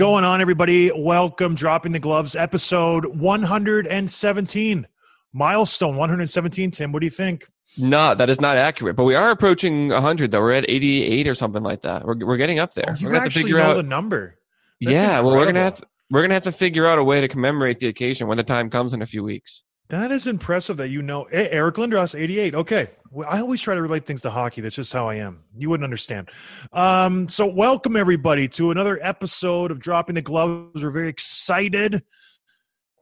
[0.00, 0.90] Going on, everybody?
[0.90, 4.86] Welcome, Dropping the Gloves, episode 117.
[5.34, 6.70] Milestone 117.
[6.70, 7.46] Tim, what do you think?
[7.76, 8.96] No, that is not accurate.
[8.96, 10.40] But we are approaching 100, though.
[10.40, 12.06] We're at 88 or something like that.
[12.06, 12.86] We're, we're getting up there.
[12.88, 13.74] Oh, you we're gonna have to figure know out.
[13.74, 14.38] the number.
[14.80, 17.20] That's yeah, well, we're gonna have to, we're gonna have to figure out a way
[17.20, 19.64] to commemorate the occasion when the time comes in a few weeks.
[19.90, 21.26] That is impressive that you know.
[21.30, 22.54] Hey, Eric Lindros, 88.
[22.54, 22.88] Okay.
[23.26, 24.60] I always try to relate things to hockey.
[24.60, 25.40] That's just how I am.
[25.56, 26.30] You wouldn't understand.
[26.72, 30.84] Um, so, welcome everybody to another episode of Dropping the Gloves.
[30.84, 32.04] We're very excited.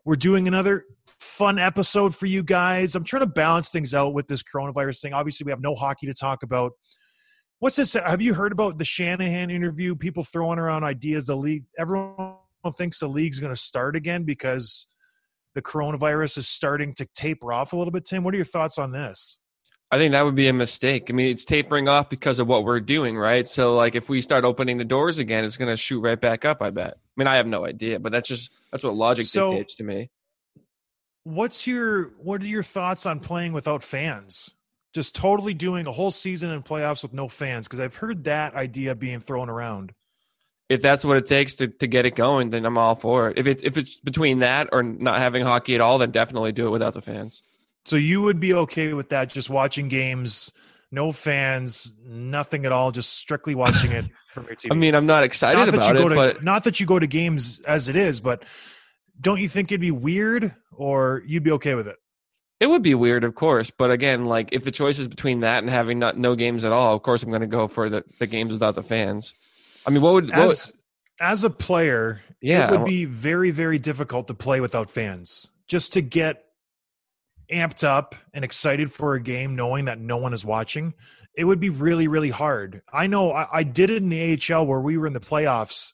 [0.07, 2.95] We're doing another fun episode for you guys.
[2.95, 5.13] I'm trying to balance things out with this coronavirus thing.
[5.13, 6.73] Obviously, we have no hockey to talk about.
[7.59, 7.93] What's this?
[7.93, 9.95] Have you heard about the Shanahan interview?
[9.95, 11.27] People throwing around ideas.
[11.27, 12.37] The league, everyone
[12.79, 14.87] thinks the league's going to start again because
[15.55, 18.07] the coronavirus is starting to taper off a little bit.
[18.07, 19.37] Tim, what are your thoughts on this?
[19.91, 21.07] I think that would be a mistake.
[21.09, 23.49] I mean, it's tapering off because of what we're doing, right?
[23.49, 26.45] So, like, if we start opening the doors again, it's going to shoot right back
[26.45, 26.61] up.
[26.61, 26.95] I bet.
[26.95, 29.85] I mean, I have no idea, but that's just that's what logic So- dictates to
[29.85, 30.11] me.
[31.25, 34.51] What's your what are your thoughts on playing without fans?
[34.95, 38.55] Just totally doing a whole season in playoffs with no fans because I've heard that
[38.55, 39.93] idea being thrown around.
[40.71, 43.39] If that's what it takes to, to get it going, then I'm all for it.
[43.39, 46.67] If it if it's between that or not having hockey at all, then definitely do
[46.67, 47.43] it without the fans.
[47.85, 50.53] So you would be okay with that just watching games,
[50.91, 54.69] no fans, nothing at all, just strictly watching it from your TV.
[54.71, 57.07] I mean, I'm not excited not about it, to but not that you go to
[57.07, 58.45] games as it is, but
[59.21, 61.97] don't you think it'd be weird or you'd be okay with it?
[62.61, 65.63] It would be weird, of course, but again, like if the choice is between that
[65.63, 68.05] and having not no games at all, of course I'm going to go for the,
[68.19, 69.35] the games without the fans.
[69.87, 70.73] I mean, what would, what would as
[71.21, 75.49] as a player, Yeah, it would be very very difficult to play without fans.
[75.69, 76.45] Just to get
[77.53, 80.95] amped up and excited for a game, knowing that no one is watching,
[81.37, 82.83] it would be really really hard.
[82.93, 85.93] I know I, I did it in the AHL where we were in the playoffs,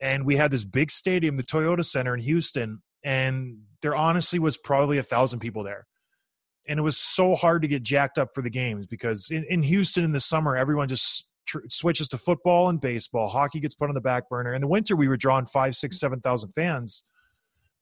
[0.00, 4.56] and we had this big stadium, the Toyota Center in Houston, and there honestly was
[4.56, 5.86] probably a thousand people there.
[6.66, 9.62] And it was so hard to get jacked up for the games because in, in
[9.62, 13.28] Houston in the summer, everyone just tr- switches to football and baseball.
[13.28, 14.54] Hockey gets put on the back burner.
[14.54, 17.04] In the winter, we were drawing five, six, seven thousand fans,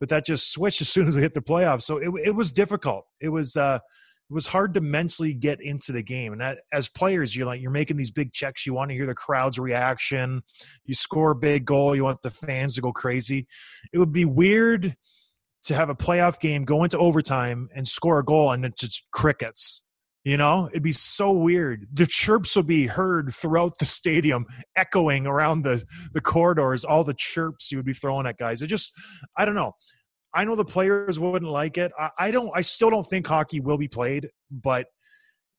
[0.03, 1.83] but that just switched as soon as we hit the playoffs.
[1.83, 3.05] So it, it was difficult.
[3.21, 3.79] It was uh,
[4.29, 6.33] it was hard to mentally get into the game.
[6.33, 8.65] And that, as players, you're like you're making these big checks.
[8.65, 10.41] You want to hear the crowd's reaction.
[10.83, 11.95] You score a big goal.
[11.95, 13.47] You want the fans to go crazy.
[13.93, 14.93] It would be weird
[15.63, 19.03] to have a playoff game go into overtime and score a goal and it's just
[19.13, 19.82] crickets.
[20.23, 21.85] You know, it'd be so weird.
[21.91, 24.45] The chirps would be heard throughout the stadium,
[24.77, 25.83] echoing around the
[26.13, 26.85] the corridors.
[26.85, 28.61] All the chirps you would be throwing at guys.
[28.61, 28.93] It just,
[29.37, 29.73] I don't know.
[30.33, 31.91] I know the players wouldn't like it.
[31.99, 32.49] I, I don't.
[32.55, 34.87] I still don't think hockey will be played, but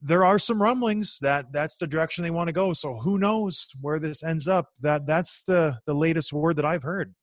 [0.06, 2.74] there are some rumblings that that's the direction they want to go.
[2.74, 4.68] So who knows where this ends up?
[4.80, 7.14] That that's the the latest word that I've heard.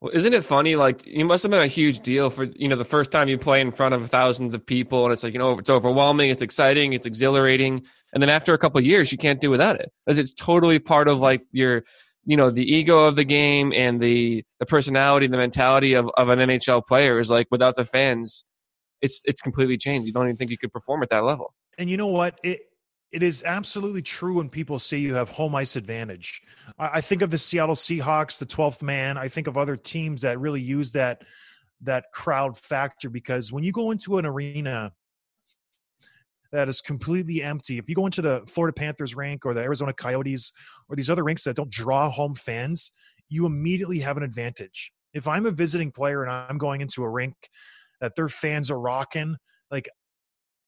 [0.00, 0.74] Well, isn't it funny?
[0.74, 3.36] Like, it must have been a huge deal for you know the first time you
[3.36, 6.40] play in front of thousands of people, and it's like you know it's overwhelming, it's
[6.40, 7.82] exciting, it's exhilarating,
[8.14, 11.08] and then after a couple years, you can't do without it because it's totally part
[11.08, 11.84] of like your
[12.24, 16.08] you know the ego of the game and the the personality, and the mentality of
[16.16, 18.46] of an NHL player is like without the fans,
[19.02, 20.06] it's it's completely changed.
[20.06, 21.52] You don't even think you could perform at that level.
[21.78, 22.38] And you know what?
[22.42, 22.60] It
[23.12, 26.42] it is absolutely true when people say you have home ice advantage.
[26.78, 29.18] I, I think of the Seattle Seahawks, the 12th man.
[29.18, 31.22] I think of other teams that really use that
[31.82, 34.92] that crowd factor because when you go into an arena
[36.52, 39.92] that is completely empty, if you go into the Florida Panthers rink or the Arizona
[39.92, 40.52] Coyotes
[40.88, 42.92] or these other rinks that don't draw home fans,
[43.28, 44.92] you immediately have an advantage.
[45.14, 47.34] If I'm a visiting player and I'm going into a rink
[48.00, 49.36] that their fans are rocking,
[49.70, 49.88] like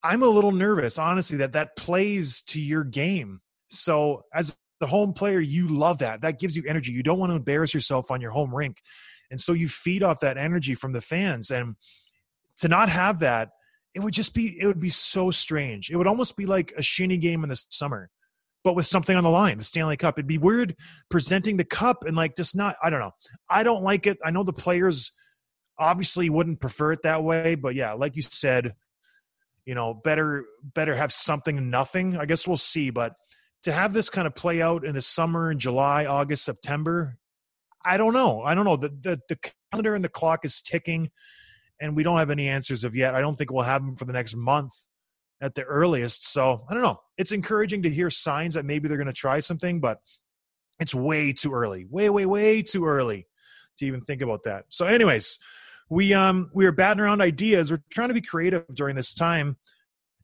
[0.05, 3.41] I'm a little nervous, honestly, that that plays to your game.
[3.69, 6.23] So as the home player, you love that.
[6.23, 6.93] That gives you energy.
[6.93, 8.79] You don't want to embarrass yourself on your home rink.
[9.31, 11.51] And so you feed off that energy from the fans.
[11.51, 11.77] And
[12.59, 13.51] to not have that,
[13.95, 15.91] it would just be, it would be so strange.
[15.91, 18.11] It would almost be like a shinny game in the summer,
[18.65, 20.19] but with something on the line, the Stanley Cup.
[20.19, 20.75] It'd be weird
[21.11, 23.13] presenting the cup and like just not, I don't know.
[23.49, 24.19] I don't like it.
[24.25, 25.13] I know the players
[25.79, 28.75] obviously wouldn't prefer it that way, but yeah, like you said,
[29.65, 33.17] you know better better have something nothing i guess we'll see but
[33.63, 37.19] to have this kind of play out in the summer in july august september
[37.85, 38.43] i don't know.
[38.43, 38.77] I don't know.
[38.77, 39.39] The, the the
[39.71, 41.11] calendar and the clock is ticking
[41.81, 43.15] and we don't have any answers of yet.
[43.15, 44.73] I don't think we'll have them for the next month
[45.41, 47.01] at the earliest so i don't know.
[47.19, 49.99] It's encouraging to hear signs that maybe they're going to try something but
[50.81, 53.27] it's way too early way way way too early
[53.79, 54.67] to even think about that.
[54.69, 55.39] So anyways
[55.93, 57.71] we um we were batting around ideas.
[57.71, 59.59] We're trying to be creative during this time.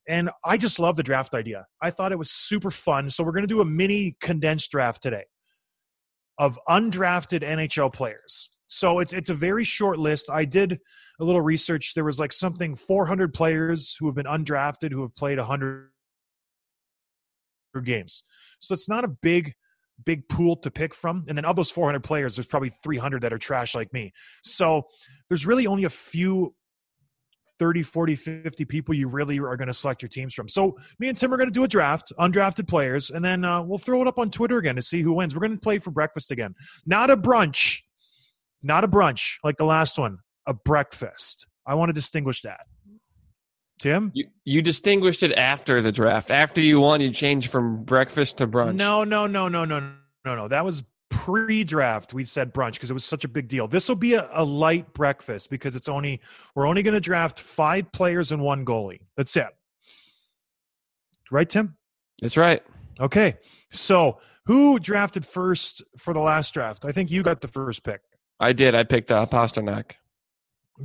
[0.09, 1.67] And I just love the draft idea.
[1.83, 3.11] I thought it was super fun.
[3.11, 5.25] So we're going to do a mini condensed draft today
[6.39, 8.49] of undrafted NHL players.
[8.67, 10.31] So it's it's a very short list.
[10.33, 10.79] I did
[11.21, 11.93] a little research.
[11.95, 15.91] There was like something 400 players who have been undrafted who have played 100
[17.85, 18.23] games.
[18.61, 19.53] So it's not a big
[20.05, 21.25] big pool to pick from.
[21.29, 24.13] And then of those 400 players, there's probably 300 that are trash like me.
[24.43, 24.87] So
[25.29, 26.55] there's really only a few
[27.59, 30.49] 30, 40, 50 people you really are going to select your teams from.
[30.49, 33.63] So me and Tim are going to do a draft, undrafted players, and then uh,
[33.63, 35.35] we'll throw it up on Twitter again to see who wins.
[35.35, 36.55] We're going to play for breakfast again.
[36.87, 37.81] Not a brunch,
[38.63, 41.47] not a brunch like the last one, a breakfast.
[41.67, 42.61] I want to distinguish that.
[43.79, 44.11] Tim?
[44.15, 46.31] You you distinguished it after the draft.
[46.31, 48.75] After you won, you changed from breakfast to brunch.
[48.75, 49.81] No, no, no, no, no,
[50.25, 50.49] no, no.
[50.49, 52.15] That was pre-draft.
[52.15, 53.69] We said brunch because it was such a big deal.
[53.69, 56.21] This will be a, a light breakfast because it's only
[56.55, 59.01] we're only going to draft five players and one goalie.
[59.17, 59.49] That's it.
[61.31, 61.77] Right, Tim?
[62.21, 62.63] That's right.
[63.01, 63.37] Okay.
[63.71, 66.85] So who drafted first for the last draft?
[66.85, 68.01] I think you got the first pick.
[68.41, 68.75] I did.
[68.75, 69.93] I picked uh, Pastrnak.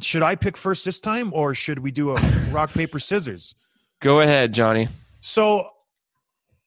[0.01, 2.15] Should I pick first this time, or should we do a
[2.51, 3.55] rock paper scissors?
[4.01, 4.89] Go ahead, Johnny.
[5.21, 5.69] So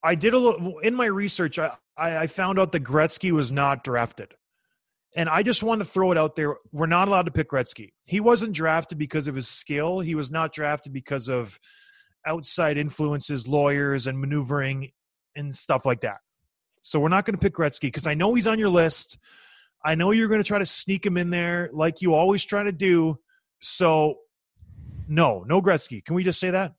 [0.02, 1.58] I did a little in my research.
[1.58, 4.34] I, I found out that Gretzky was not drafted,
[5.16, 6.56] and I just want to throw it out there.
[6.72, 7.92] We're not allowed to pick Gretzky.
[8.04, 10.00] He wasn't drafted because of his skill.
[10.00, 11.58] He was not drafted because of
[12.24, 14.92] outside influences, lawyers, and maneuvering
[15.34, 16.18] and stuff like that.
[16.82, 19.18] So we're not going to pick Gretzky because I know he's on your list.
[19.86, 22.64] I know you're going to try to sneak him in there like you always try
[22.64, 23.18] to do.
[23.60, 24.16] So,
[25.08, 26.04] no, no Gretzky.
[26.04, 26.74] Can we just say that?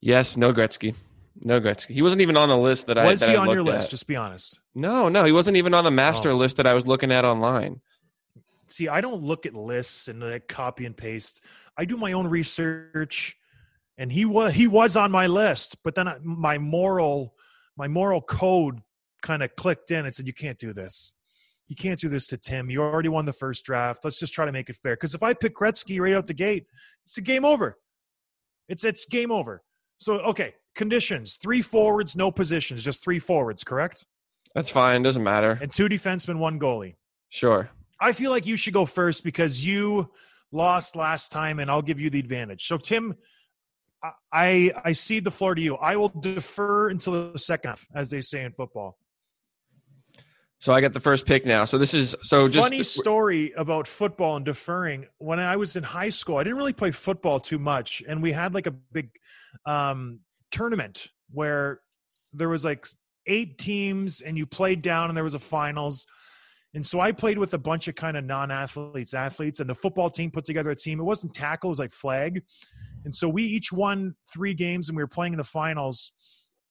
[0.00, 0.94] Yes, no Gretzky.
[1.40, 1.90] No Gretzky.
[1.94, 3.86] He wasn't even on the list that I Was he I on your list?
[3.86, 3.90] at.
[3.90, 4.60] Just be honest.
[4.74, 6.36] No, no, he wasn't even on the master Oh.
[6.36, 7.80] list that I was looking at online.
[8.68, 11.42] See, I don't look at lists and like copy and paste.
[11.76, 13.36] I do my own research,
[13.96, 17.34] and he was he was on my list, but then I, my moral
[17.76, 18.82] my moral code
[19.22, 21.14] kind of clicked in and said, "You can't do this.
[21.68, 22.70] You can't do this to Tim.
[22.70, 24.04] You already won the first draft.
[24.04, 26.34] Let's just try to make it fair." Because if I pick Gretzky right out the
[26.34, 26.66] gate,
[27.04, 27.78] it's a game over.
[28.68, 29.62] It's it's game over.
[29.98, 34.06] So okay, conditions: three forwards, no positions, just three forwards, correct?
[34.54, 35.02] That's fine.
[35.02, 35.58] Doesn't matter.
[35.60, 36.96] And two defensemen, one goalie.
[37.28, 37.70] Sure.
[38.00, 40.10] I feel like you should go first because you
[40.52, 42.66] lost last time, and I'll give you the advantage.
[42.66, 43.16] So, Tim,
[44.02, 45.76] I I, I cede the floor to you.
[45.76, 48.96] I will defer until the second half, as they say in football.
[50.60, 51.64] So I got the first pick now.
[51.64, 55.06] So this is so just Funny story about football and deferring.
[55.18, 58.32] When I was in high school, I didn't really play football too much, and we
[58.32, 59.10] had like a big
[59.66, 61.80] um, tournament where
[62.32, 62.86] there was like
[63.26, 66.06] eight teams, and you played down, and there was a finals.
[66.74, 70.10] And so I played with a bunch of kind of non-athletes, athletes, and the football
[70.10, 70.98] team put together a team.
[70.98, 72.42] It wasn't tackle; it was like flag.
[73.04, 76.12] And so we each won three games and we were playing in the finals.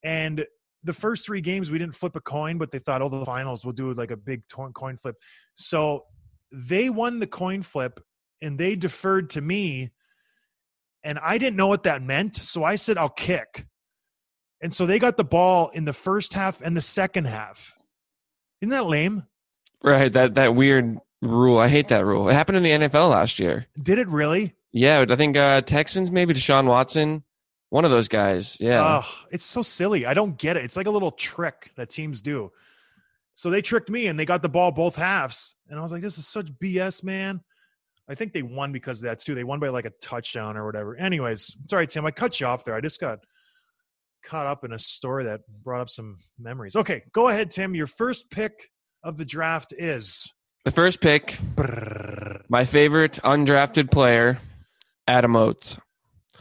[0.03, 0.45] And
[0.83, 3.65] the first three games we didn't flip a coin, but they thought, oh, the finals
[3.65, 5.15] we'll do like a big coin flip.
[5.55, 6.05] So
[6.51, 7.99] they won the coin flip
[8.41, 9.91] and they deferred to me.
[11.03, 12.35] And I didn't know what that meant.
[12.37, 13.65] So I said, I'll kick.
[14.61, 17.77] And so they got the ball in the first half and the second half.
[18.61, 19.23] Isn't that lame?
[19.83, 20.11] Right.
[20.11, 21.59] That that weird rule.
[21.59, 22.29] I hate that rule.
[22.29, 23.67] It happened in the NFL last year.
[23.81, 24.53] Did it really?
[24.71, 27.23] Yeah, I think uh, Texans maybe Deshaun Watson,
[27.69, 28.57] one of those guys.
[28.59, 29.01] Yeah.
[29.03, 30.05] Oh, it's so silly.
[30.05, 30.63] I don't get it.
[30.63, 32.51] It's like a little trick that teams do.
[33.35, 35.55] So they tricked me and they got the ball both halves.
[35.69, 37.41] And I was like, this is such BS, man.
[38.09, 39.35] I think they won because of that too.
[39.35, 40.95] They won by like a touchdown or whatever.
[40.95, 42.05] Anyways, sorry, Tim.
[42.05, 42.73] I cut you off there.
[42.73, 43.19] I just got
[44.23, 46.75] caught up in a story that brought up some memories.
[46.75, 47.75] Okay, go ahead, Tim.
[47.75, 48.71] Your first pick
[49.03, 50.31] of the draft is
[50.65, 51.37] the first pick,
[52.49, 54.39] my favorite undrafted player,
[55.07, 55.77] Adam Oates.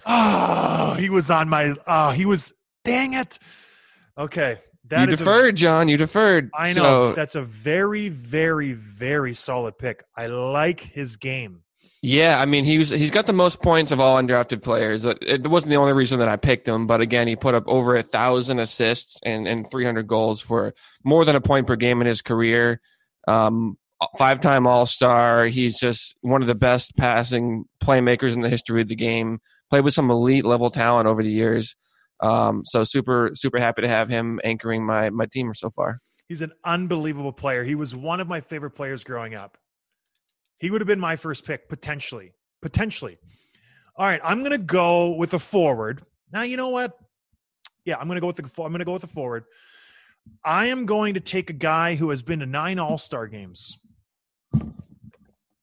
[0.07, 2.53] Oh, he was on my oh, he was
[2.85, 3.39] dang it.
[4.17, 4.59] Okay.
[4.89, 5.89] That you is a- deferred, John.
[5.89, 6.51] You deferred.
[6.55, 10.05] I know So, that's a very, very, very solid pick.
[10.17, 11.63] I like his game.
[12.03, 15.05] yeah, I mean, he was he's got the most points of all undrafted players.
[15.05, 17.97] It, wasn't the only reason that I picked him, but again, he put up over
[17.97, 20.73] a thousand assists and and 300 goals for
[21.03, 22.81] more than a point per game in his career.
[23.27, 23.77] Um,
[24.17, 25.47] five time All Star.
[25.47, 29.41] He's just one of the best passing playmakers in the history of the game.
[29.71, 31.75] Played with some elite level talent over the years.
[32.23, 36.01] Um, so super super happy to have him anchoring my my team so far.
[36.29, 37.63] He's an unbelievable player.
[37.63, 39.59] He was one of my favorite players growing up.
[40.59, 42.33] He would have been my first pick potentially.
[42.63, 43.19] Potentially.
[43.97, 46.05] All right, I'm going to go with the forward.
[46.33, 46.93] Now, you know what?
[47.85, 49.45] Yeah, I'm going to go with the I'm going to go with the forward.
[50.45, 53.79] I am going to take a guy who has been to 9 All-Star games.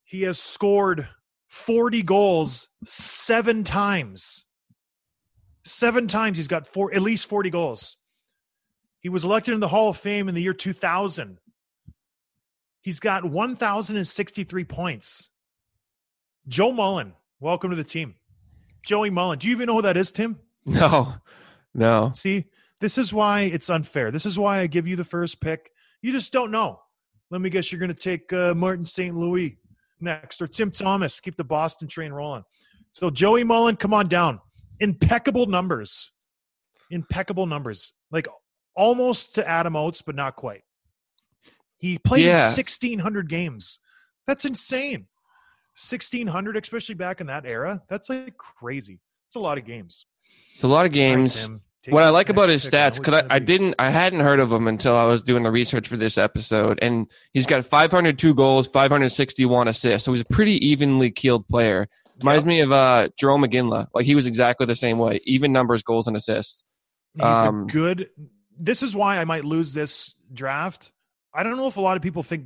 [0.05, 1.10] He has scored
[1.53, 4.43] 40 goals 7 times.
[5.63, 7.98] 7 times he's got four at least 40 goals.
[9.00, 11.38] He was elected in the Hall of Fame in the year 2000.
[12.81, 15.29] He's got 1,063 points.
[16.48, 18.15] Joe Mullen, welcome to the team.
[18.83, 19.38] Joey Mullen.
[19.38, 20.39] Do you even know who that is, Tim?
[20.65, 21.13] No,
[21.75, 22.10] no.
[22.15, 22.45] See,
[22.81, 24.10] this is why it's unfair.
[24.10, 25.72] This is why I give you the first pick.
[26.01, 26.79] You just don't know.
[27.29, 29.15] Let me guess, you're going to take uh, Martin St.
[29.15, 29.60] Louis
[30.03, 31.19] next or Tim Thomas.
[31.19, 32.43] Keep the Boston train rolling.
[32.91, 34.39] So, Joey Mullen, come on down.
[34.79, 36.12] Impeccable numbers.
[36.91, 37.93] Impeccable numbers.
[38.12, 38.27] Like
[38.75, 40.62] almost to Adam Oates, but not quite.
[41.77, 42.48] He played Yeah.
[42.48, 43.79] 1,600 games.
[44.27, 45.07] That's insane.
[45.75, 47.81] 1,600, especially back in that era.
[47.89, 49.00] That's like crazy.
[49.27, 50.05] It's a lot of games.
[50.53, 51.48] It's a lot of games.
[51.48, 51.55] Take
[51.89, 52.73] what I like about his pick.
[52.73, 55.23] I know stats because I, I didn't I hadn't heard of him until I was
[55.23, 60.21] doing the research for this episode, and he's got 502 goals, 561 assists, so he's
[60.21, 61.87] a pretty evenly keeled player.
[62.19, 62.47] Reminds Yep.
[62.47, 63.87] me of uh, Jarome Iginla.
[63.93, 66.63] Like he was exactly the same way, even numbers, goals, and assists.
[67.15, 68.09] He's Um, a good.
[68.57, 70.91] This is why I might lose this draft.
[71.33, 72.45] I don't know if a lot of people think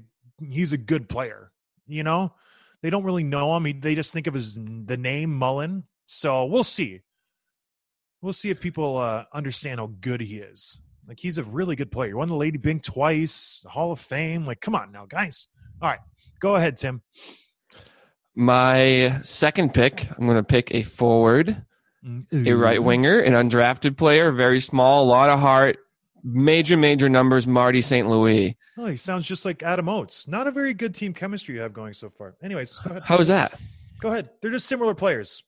[0.49, 1.51] he's a good player.
[1.85, 2.33] You know,
[2.81, 3.65] they don't really know him.
[3.65, 5.83] He, they just think of his the name Mullen.
[6.05, 7.01] So we'll see.
[8.21, 10.81] We'll see if people uh, understand how good he is.
[11.07, 12.09] Like he's a really good player.
[12.09, 14.45] He won the Lady Byng twice, Hall of Fame.
[14.45, 15.47] Like, come on now, guys.
[15.81, 15.99] All right,
[16.39, 17.01] go ahead, Tim.
[18.35, 21.63] My second pick, I'm going to pick a forward,
[22.31, 25.77] a right winger, an undrafted player, very small, a lot of heart,
[26.23, 27.47] major major numbers.
[27.47, 28.07] Marty St.
[28.07, 28.57] Louis.
[28.77, 30.27] Oh, he sounds just like Adam Oates.
[30.27, 32.35] Not a very good team chemistry you have going so far.
[32.43, 32.79] Anyways.
[33.03, 33.59] How is that?
[33.99, 34.29] Go ahead.
[34.41, 35.43] They're just similar players.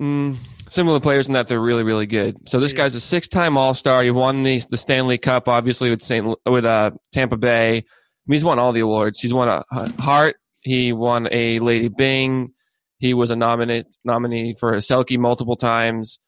[0.00, 0.36] Mm,
[0.68, 2.48] similar players in that they're really, really good.
[2.48, 4.02] So this guy's a six-time All-Star.
[4.02, 7.76] He won the the Stanley Cup, obviously with Saint with uh, Tampa Bay.
[7.78, 7.82] I
[8.26, 9.20] mean, he's won all the awards.
[9.20, 9.64] He's won a
[10.00, 10.36] Hart.
[10.60, 12.52] He won a Lady Byng.
[12.98, 16.18] He was a nominate nominee for a Selke multiple times.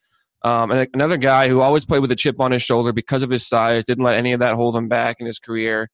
[0.44, 3.30] Um, and another guy who always played with a chip on his shoulder because of
[3.30, 5.88] his size, didn't let any of that hold him back in his career.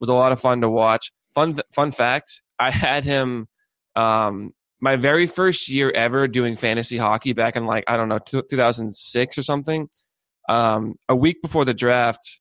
[0.00, 1.12] Was a lot of fun to watch.
[1.34, 3.46] Fun fun fact: I had him
[3.94, 8.18] um, my very first year ever doing fantasy hockey back in like I don't know
[8.18, 9.88] 2006 or something.
[10.48, 12.40] Um, a week before the draft,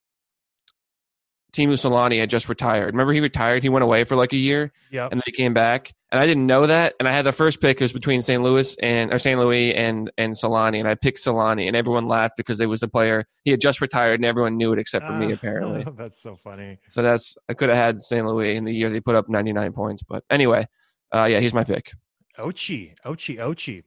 [1.54, 2.94] Teemu Selanne had just retired.
[2.94, 3.62] Remember, he retired.
[3.62, 5.12] He went away for like a year, Yep.
[5.12, 5.94] and then he came back.
[6.10, 6.96] And I didn't know that.
[7.00, 7.80] And I had the first pick.
[7.80, 8.42] It was between St.
[8.42, 9.38] Louis and or St.
[9.40, 12.88] Louis and and Selanne, and I picked Selanne, and everyone laughed because it was a
[12.88, 15.86] player he had just retired, and everyone knew it except for me Ah, apparently.
[15.98, 16.80] that's so funny.
[16.90, 18.26] So that's I could have had St.
[18.26, 20.68] Louis in the year they put up 99 points, but anyway,
[21.14, 21.92] uh, yeah, he's my pick.
[22.38, 23.84] Ochi, Ochi, Ochi.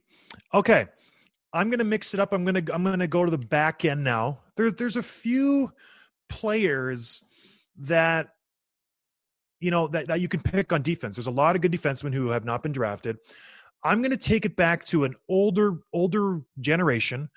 [0.53, 0.87] Okay,
[1.53, 2.33] I'm gonna mix it up.
[2.33, 4.39] I'm gonna I'm gonna go to the back end now.
[4.55, 5.71] There, there's a few
[6.29, 7.23] players
[7.77, 8.29] that
[9.59, 11.15] you know that, that you can pick on defense.
[11.15, 13.17] There's a lot of good defensemen who have not been drafted.
[13.83, 17.29] I'm to take it back to an older older generation.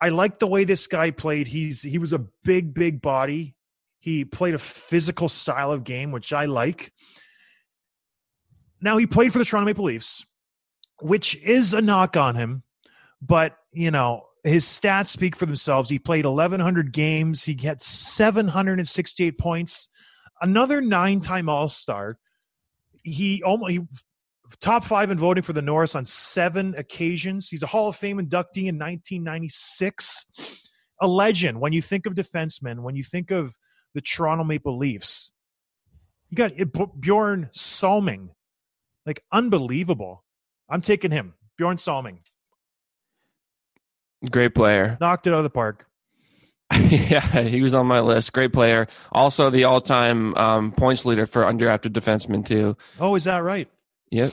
[0.00, 1.48] I like the way this guy played.
[1.48, 3.56] He's he was a big big body.
[4.00, 6.92] He played a physical style of game, which I like.
[8.80, 10.24] Now he played for the Toronto Maple Leafs,
[11.00, 12.62] which is a knock on him,
[13.20, 15.90] but you know his stats speak for themselves.
[15.90, 17.44] He played 1,100 games.
[17.44, 19.88] He gets 768 points.
[20.40, 22.18] Another nine-time All-Star.
[23.02, 23.80] He almost he
[24.60, 27.48] top five in voting for the Norris on seven occasions.
[27.48, 30.26] He's a Hall of Fame inductee in 1996.
[31.00, 31.60] A legend.
[31.60, 33.54] When you think of defensemen, when you think of
[33.94, 35.32] the Toronto Maple Leafs,
[36.28, 38.30] you got eh, it- Bjorn Salming.
[39.06, 40.24] Like unbelievable.
[40.68, 41.34] I'm taking him.
[41.56, 42.18] Bjorn Salming
[44.30, 44.96] Great player.
[45.00, 45.86] knocked it out of the park.
[46.74, 48.32] yeah, he was on my list.
[48.32, 48.88] Great player.
[49.10, 52.76] Also, the all-time um, points leader for undrafted defensemen too.
[53.00, 53.68] Oh, is that right?
[54.10, 54.32] Yep.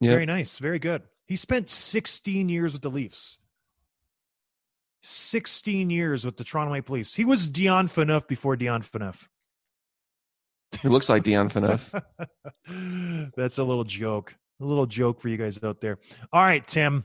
[0.00, 0.10] Yep.
[0.10, 0.58] Very nice.
[0.58, 1.02] Very good.
[1.26, 3.38] He spent 16 years with the Leafs.
[5.02, 7.14] 16 years with the Toronto Maple Leafs.
[7.14, 9.28] He was Dion Phaneuf before Dion Phaneuf.
[10.82, 12.02] He looks like Dion Phaneuf.
[13.36, 14.34] That's a little joke.
[14.60, 15.98] A little joke for you guys out there.
[16.32, 17.04] All right, Tim,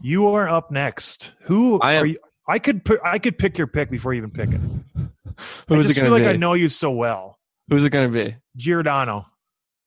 [0.00, 1.32] you are up next.
[1.42, 2.18] Who I am- are you?
[2.48, 4.60] I could put, I could pick your pick before you even pick it.
[4.98, 7.38] I it just feel going like I know you so well.
[7.68, 8.34] Who's it going to be?
[8.56, 9.26] Giordano.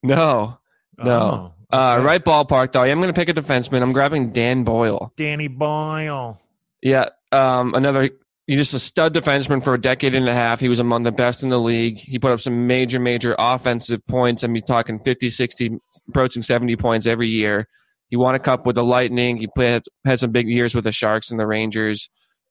[0.03, 0.59] No.
[0.97, 1.53] No.
[1.73, 2.81] Oh, Uh, right ballpark though.
[2.81, 3.81] I am going to pick a defenseman.
[3.81, 5.11] I'm grabbing Dan Boyle.
[5.17, 6.39] Danny Boyle.
[6.83, 7.09] Yeah.
[7.31, 8.11] Um, another.
[8.51, 10.59] He's just a stud defenseman for a decade and a half.
[10.59, 11.97] He was among the best in the league.
[11.97, 14.43] He put up some major, major offensive points.
[14.43, 15.79] I mean, talking 50, 60,
[16.09, 17.69] approaching 70 points every year.
[18.09, 19.37] He won a cup with the Lightning.
[19.37, 22.09] He played had some big years with the Sharks and the Rangers.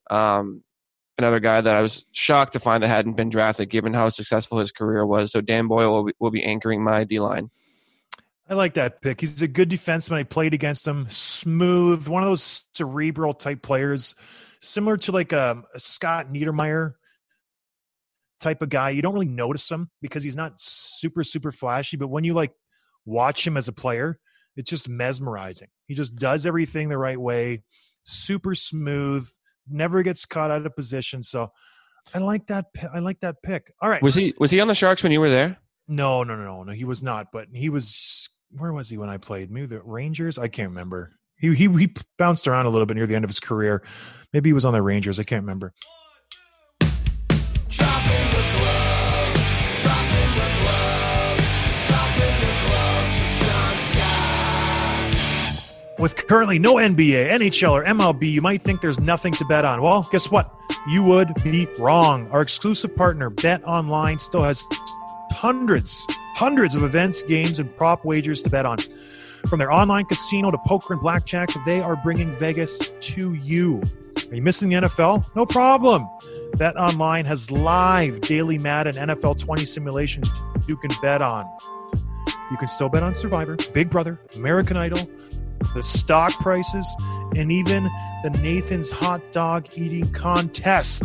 [0.09, 0.63] Um,
[1.19, 4.59] another guy that I was shocked to find that hadn't been drafted, given how successful
[4.59, 5.31] his career was.
[5.33, 7.51] So Dan Boyle will be, will be anchoring my D line.
[8.49, 9.21] I like that pick.
[9.21, 10.17] He's a good defenseman.
[10.17, 11.11] I played against him.
[11.11, 14.15] Smooth, one of those cerebral type players,
[14.61, 16.95] similar to like a, a Scott Niedermayer
[18.41, 18.91] type of guy.
[18.91, 22.53] You don't really notice him because he's not super super flashy, but when you like
[23.05, 24.19] watch him as a player,
[24.57, 25.69] it's just mesmerizing.
[25.87, 27.63] He just does everything the right way,
[28.03, 29.29] super smooth,
[29.69, 31.23] never gets caught out of position.
[31.23, 31.51] So
[32.15, 32.67] I like that.
[32.93, 33.73] I like that pick.
[33.81, 34.03] All right.
[34.03, 35.59] Was he was he on the Sharks when you were there?
[35.89, 36.73] No, no, no, no, no.
[36.73, 37.33] He was not.
[37.33, 38.29] But he was.
[38.53, 39.51] Where was he when I played?
[39.51, 40.39] Maybe the Rangers.
[40.39, 41.13] I can't remember.
[41.41, 43.83] He he he bounced around a little bit near the end of his career.
[44.33, 45.19] Maybe he was on the Rangers.
[45.19, 45.73] I can't remember.
[55.99, 59.83] With currently no NBA, NHL, or MLB, you might think there's nothing to bet on.
[59.83, 60.55] Well, guess what?
[60.89, 62.27] You would be wrong.
[62.31, 64.65] Our exclusive partner, Bet Online, still has
[65.31, 68.79] hundreds, hundreds of events, games, and prop wagers to bet on.
[69.49, 73.83] From their online casino to poker and blackjack, they are bringing Vegas to you.
[74.31, 75.25] Are you missing the NFL?
[75.35, 76.09] No problem.
[76.57, 80.29] Bet Online has live daily Madden NFL 20 simulations
[80.67, 81.49] you can bet on.
[82.51, 85.09] You can still bet on Survivor, Big Brother, American Idol,
[85.75, 86.87] the stock prices,
[87.35, 87.85] and even
[88.23, 91.05] the Nathan's hot dog eating contest.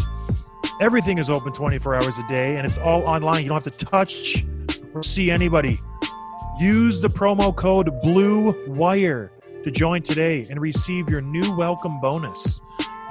[0.81, 3.43] Everything is open 24 hours a day and it's all online.
[3.43, 4.45] You don't have to touch
[4.93, 5.79] or see anybody.
[6.57, 9.29] Use the promo code Blue Wire
[9.65, 12.61] to join today and receive your new welcome bonus.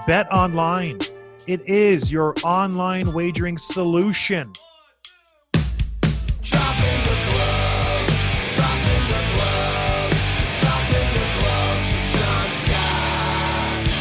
[0.07, 0.98] Bet online.
[1.46, 4.50] It is your online wagering solution.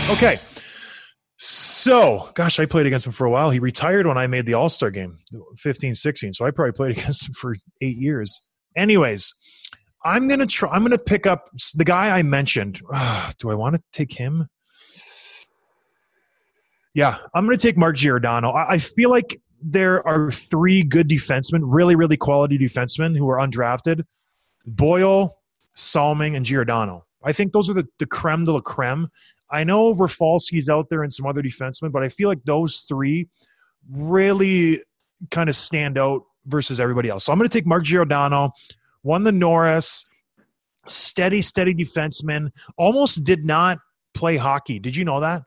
[0.10, 0.38] Okay.
[1.38, 3.50] So, gosh, I played against him for a while.
[3.50, 5.18] He retired when I made the All Star game,
[5.58, 6.32] 15, 16.
[6.32, 8.42] So I probably played against him for eight years.
[8.76, 9.34] Anyways,
[10.04, 10.70] I'm gonna try.
[10.70, 12.82] I'm gonna pick up the guy I mentioned.
[12.92, 14.48] Ah, do I want to take him?
[16.94, 18.52] Yeah, I'm gonna take Mark Giordano.
[18.52, 23.38] I, I feel like there are three good defensemen, really, really quality defensemen who are
[23.38, 24.04] undrafted:
[24.66, 25.38] Boyle,
[25.76, 27.06] Salming, and Giordano.
[27.24, 29.08] I think those are the, the creme de la creme.
[29.50, 33.30] I know Rafalski's out there and some other defensemen, but I feel like those three
[33.90, 34.82] really
[35.32, 37.26] kind of stand out versus everybody else.
[37.26, 38.52] So I'm going to take Mark Giordano,
[39.04, 40.06] won the Norris,
[40.88, 43.80] steady, steady defenseman, almost did not
[44.14, 44.80] play hockey.
[44.80, 45.44] Did you know that?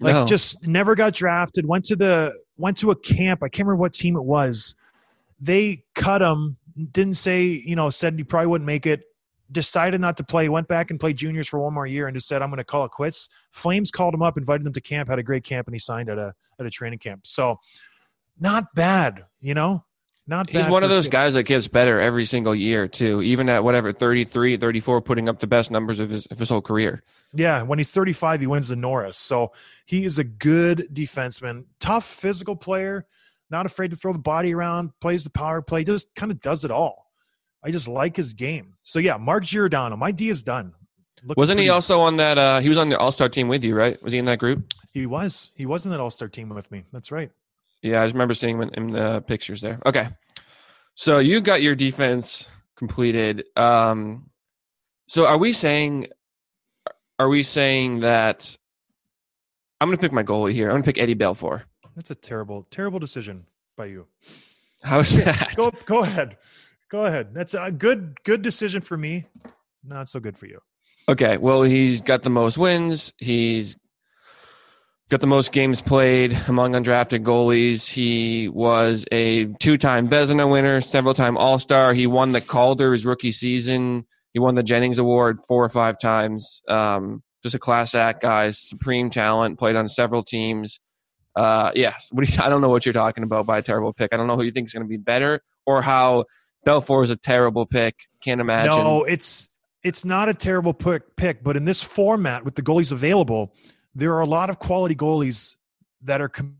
[0.00, 0.26] Like No.
[0.26, 3.42] just never got drafted, went to the went to a camp.
[3.42, 4.76] I can't remember what team it was.
[5.40, 6.56] They cut him,
[6.92, 9.02] didn't say, you know, said he probably wouldn't make it
[9.50, 12.28] decided not to play, went back and played juniors for one more year and just
[12.28, 13.28] said, I'm going to call it quits.
[13.52, 16.10] Flames called him up, invited him to camp, had a great camp, and he signed
[16.10, 17.26] at a, at a training camp.
[17.26, 17.58] So
[18.40, 19.84] not bad, you know?
[20.26, 23.22] Not bad He's one of those guys that gets better every single year, too.
[23.22, 26.60] Even at whatever, 33, 34, putting up the best numbers of his, of his whole
[26.60, 27.02] career.
[27.32, 29.16] Yeah, when he's 35, he wins the Norris.
[29.16, 29.52] So
[29.86, 33.06] he is a good defenseman, tough physical player,
[33.50, 36.64] not afraid to throw the body around, plays the power play, just kind of does
[36.64, 37.06] it all.
[37.62, 38.74] I just like his game.
[38.82, 40.74] So yeah, Mark Giordano, my D is done.
[41.22, 42.38] Looking Wasn't he also on that?
[42.38, 44.00] Uh, he was on the All Star team with you, right?
[44.02, 44.72] Was he in that group?
[44.92, 45.50] He was.
[45.54, 46.84] He was in that All Star team with me.
[46.92, 47.30] That's right.
[47.82, 49.78] Yeah, I just remember seeing him in, the pictures there.
[49.86, 50.08] Okay,
[50.94, 53.44] so you got your defense completed.
[53.56, 54.26] Um,
[55.06, 56.08] so are we saying?
[57.18, 58.56] Are we saying that?
[59.80, 60.68] I'm going to pick my goalie here.
[60.68, 61.62] I'm going to pick Eddie Belfour.
[61.94, 64.06] That's a terrible, terrible decision by you.
[64.82, 65.54] How's that?
[65.56, 66.36] Go, go ahead.
[66.90, 67.34] Go ahead.
[67.34, 69.26] That's a good, good decision for me.
[69.84, 70.60] Not so good for you.
[71.08, 73.12] Okay, well, he's got the most wins.
[73.18, 73.76] He's
[75.08, 77.88] got the most games played among undrafted goalies.
[77.88, 81.94] He was a two-time Vezina winner, several-time All-Star.
[81.94, 84.06] He won the Calder his rookie season.
[84.34, 86.62] He won the Jennings Award four or five times.
[86.68, 89.58] Um, just a class act guy, supreme talent.
[89.58, 90.80] Played on several teams.
[91.34, 94.12] Uh, yes, you, I don't know what you're talking about by a terrible pick.
[94.12, 96.24] I don't know who you think is going to be better or how
[96.66, 98.06] Belfour is a terrible pick.
[98.20, 98.82] Can't imagine.
[98.82, 99.48] No, it's
[99.82, 103.54] it's not a terrible pick, pick, but in this format with the goalies available,
[103.98, 105.56] there are a lot of quality goalies
[106.02, 106.56] that are com-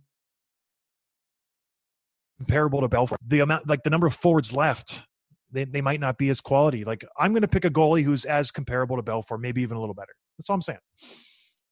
[2.38, 3.14] comparable to Belfour.
[3.24, 5.04] The amount, like the number of forwards left,
[5.52, 6.84] they, they might not be as quality.
[6.84, 9.80] Like I'm going to pick a goalie who's as comparable to Belfour, maybe even a
[9.80, 10.12] little better.
[10.36, 10.80] That's all I'm saying.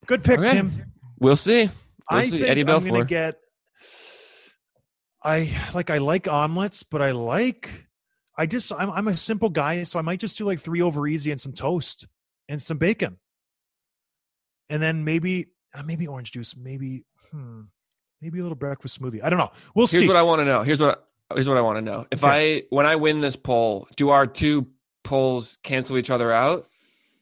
[0.06, 0.52] Good pick, Okay.
[0.52, 0.84] Tim.
[1.18, 1.64] We'll see.
[1.64, 1.72] We'll
[2.20, 2.38] I see.
[2.38, 3.38] think Eddie I'm going to get.
[5.24, 7.68] I like I like omelets, but I like.
[8.38, 11.08] I just I'm I'm a simple guy, so I might just do like three over
[11.08, 12.06] easy and some toast
[12.48, 13.16] and some bacon,
[14.70, 15.46] and then maybe
[15.76, 17.62] uh, maybe orange juice, maybe hmm,
[18.20, 19.22] maybe a little breakfast smoothie.
[19.22, 19.52] I don't know.
[19.74, 19.98] We'll Here's see.
[19.98, 20.62] Here's what I want to know.
[20.62, 22.06] Here's what here's what I want to know.
[22.10, 24.68] If I when I win this poll, do our two
[25.04, 26.68] polls cancel each other out?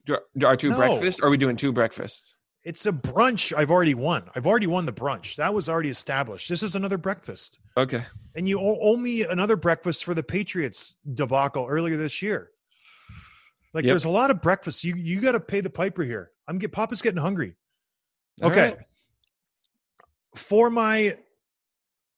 [0.07, 0.77] Do, do our two No.
[0.77, 1.21] breakfasts?
[1.21, 2.33] Or are we doing two breakfasts?
[2.63, 3.55] it's a brunch.
[3.55, 4.31] I've already won.
[4.35, 5.37] I've already won the brunch.
[5.37, 6.49] That was already established.
[6.49, 7.59] This is another breakfast.
[7.77, 8.07] Okay.
[8.35, 12.53] And you owe, owe me another breakfast for the Patriots debacle earlier this year.
[13.75, 13.93] Like Yep.
[13.93, 14.83] there's a lot of breakfasts.
[14.83, 16.31] You you got to pay the piper here.
[16.49, 17.55] I'm get Papa's getting hungry.
[18.43, 18.71] All Okay.
[18.71, 18.79] right.
[20.35, 21.17] For my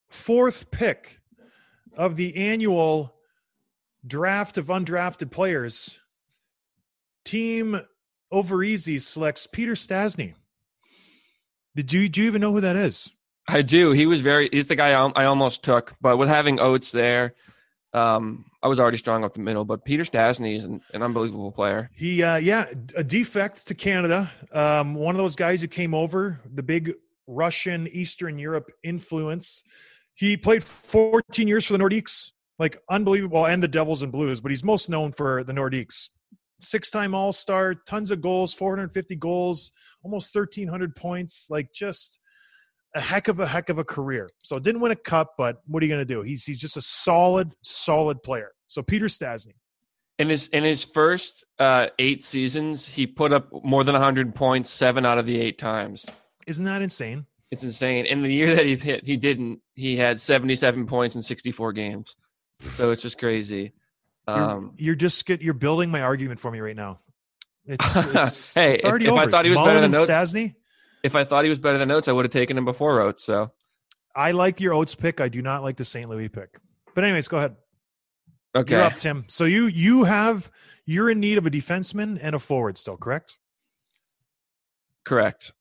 [0.08, 1.18] fourth pick
[1.96, 3.14] of the annual
[4.06, 5.98] draft of undrafted players,
[7.24, 7.80] Team
[8.30, 10.34] Over Easy selects Peter Stastny.
[11.74, 13.12] Did you do you even know who that is?
[13.48, 13.92] I do.
[13.92, 14.48] He was very.
[14.50, 17.34] He's the guy I, I almost took, but with having Oates there,
[17.96, 19.64] um, I was already strong up the middle.
[19.64, 21.90] But Peter Stastny is an, an unbelievable player.
[21.94, 24.30] He, uh, yeah, a defect to Canada.
[24.52, 26.92] Um, one of those guys who came over, the big
[27.26, 29.64] Russian Eastern Europe influence.
[30.14, 34.40] He played 14 years for the Nordiques, like unbelievable, and the Devils and Blues.
[34.40, 36.10] But he's most known for the Nordiques.
[36.58, 41.48] Six-time All-Star, tons of goals, 450 goals, almost 1,300 points.
[41.50, 42.18] Like just
[42.96, 44.28] a heck of a heck of a career.
[44.42, 46.22] So didn't win a cup, but what are you going to do?
[46.22, 48.50] He's he's just a solid, solid player.
[48.68, 49.54] So Peter Stastny.
[50.18, 54.70] In his in his first uh, eight seasons, he put up more than 100 points
[54.70, 56.06] seven out of the eight times.
[56.46, 57.26] Isn't that insane?
[57.50, 58.06] It's insane.
[58.06, 59.60] And the year that he hit, he didn't.
[59.74, 62.16] He had 77 points in 64 games.
[62.60, 63.72] So it's just crazy.
[64.26, 67.00] You're, Um, you're just get you're building my argument for me right now.
[67.66, 69.30] It's, it's, Hey, it's if- already if I over.
[69.30, 70.54] thought he was Mullen better than Stastny.
[71.06, 73.24] If I thought he was better than Oates, I would have taken him before Oates.
[73.24, 73.52] So
[74.14, 75.20] I like your Oates pick.
[75.20, 76.08] I do not like the St.
[76.08, 76.58] Louis pick.
[76.94, 77.56] But anyways, go ahead.
[78.54, 79.24] okay, You're up, Tim.
[79.28, 80.50] So you you have
[80.84, 83.38] you're in need of a defenseman and a forward still, correct?
[85.04, 85.52] correct.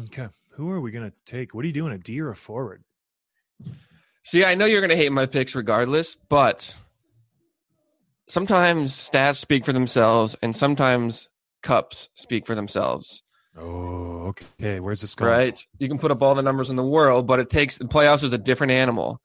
[0.00, 0.28] Okay.
[0.52, 1.54] Who are we gonna take?
[1.54, 1.92] What are you doing?
[1.92, 2.84] A D or a forward?
[4.24, 6.76] See, I know you're going to hate my picks regardless, but
[8.28, 11.28] sometimes stats speak for themselves, and sometimes
[11.62, 13.24] cups speak for themselves.
[13.56, 14.80] Oh, okay.
[14.80, 15.30] Where's this going?
[15.30, 15.66] Right?
[15.78, 18.24] You can put up all the numbers in the world, but it takes the playoffs
[18.24, 19.20] is a different animal.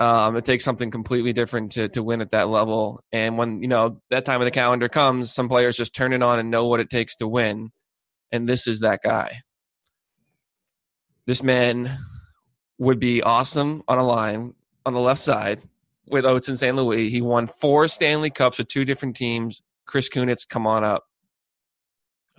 [0.00, 3.02] Um, it takes something completely different to to win at that level.
[3.12, 6.22] And when you know that time of the calendar comes, some players just turn it
[6.22, 7.70] on and know what it takes to win.
[8.32, 9.42] And this is that guy.
[11.26, 11.98] This man
[12.78, 14.54] would be awesome on a line
[14.86, 15.60] on the left side
[16.06, 16.76] with Oates in St.
[16.76, 17.10] Louis.
[17.10, 19.62] He won four Stanley Cups with two different teams.
[19.86, 21.07] Chris Kunitz, come on up.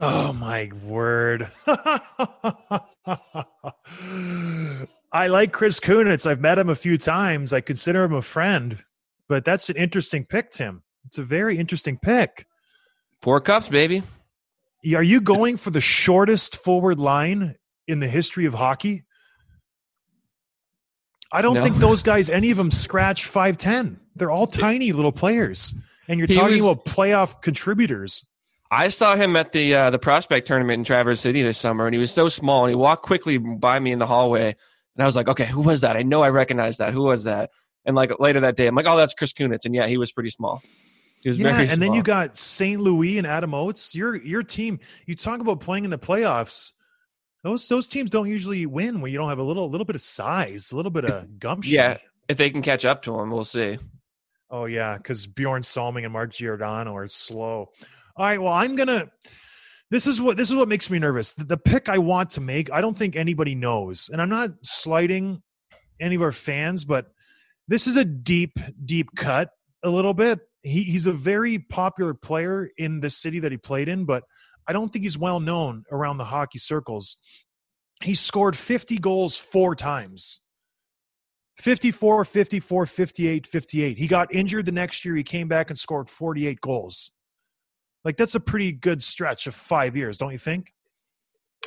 [0.02, 1.50] Oh my word.
[5.12, 6.26] I like Chris Kunitz.
[6.26, 7.52] I've met him a few times.
[7.54, 8.84] I consider him a friend,
[9.28, 10.84] but that's an interesting pick, Tim.
[11.06, 12.46] It's a very interesting pick.
[13.22, 14.04] Four cups, baby.
[14.96, 17.56] Are you going for the shortest forward line
[17.88, 19.04] in the history of hockey?
[21.32, 21.64] I don't No.
[21.64, 24.00] think those guys, any of them, scratch five ten.
[24.16, 25.74] They're all tiny little players,
[26.08, 28.26] and you're He talking was- about playoff contributors.
[28.72, 31.94] I saw him at the uh, the prospect tournament in Traverse City this summer, and
[31.94, 34.50] he was so small, and he walked quickly by me in the hallway,
[34.96, 35.98] and I was like, "Okay, who was that?
[35.98, 36.94] I know I recognize that.
[36.94, 37.50] Who was that?"
[37.86, 40.12] And like later that day, I'm like, "Oh, that's Chris Kunitz," and yeah, he was
[40.12, 40.62] pretty small.
[41.22, 42.80] He was Yeah, very and then you got St.
[42.80, 43.96] Louis and Adam Oates.
[43.96, 44.80] Your your team.
[45.06, 46.72] You talk about playing in the playoffs.
[47.44, 50.02] Those those teams don't usually win when you don't have a little little bit of
[50.02, 51.74] size, a little bit of gumption.
[51.74, 51.98] yeah.
[52.28, 53.80] If they can catch up to him, we'll see.
[54.52, 57.72] Oh yeah, because Bjorn Salming and Mark Giordano are slow.
[58.20, 59.10] All right, well I'm gonna.
[59.92, 61.32] This is what this is what makes me nervous.
[61.32, 64.50] The, the pick I want to make, I don't think anybody knows, and I'm not
[64.62, 65.42] slighting
[66.02, 67.06] any of our fans, but
[67.70, 69.52] this is a deep, deep cut.
[69.84, 70.42] A little bit.
[70.64, 74.24] He, he's a very popular player in the city that he played in, but
[74.68, 77.16] I don't think he's well known around the hockey circles.
[78.04, 80.42] He scored 50 goals four times.
[81.60, 83.98] 54, 54, 58, 58.
[83.98, 85.16] He got injured the next year.
[85.16, 87.14] He came back and scored 48 goals.
[88.06, 90.74] Like that's a pretty good stretch of five years, don't you think?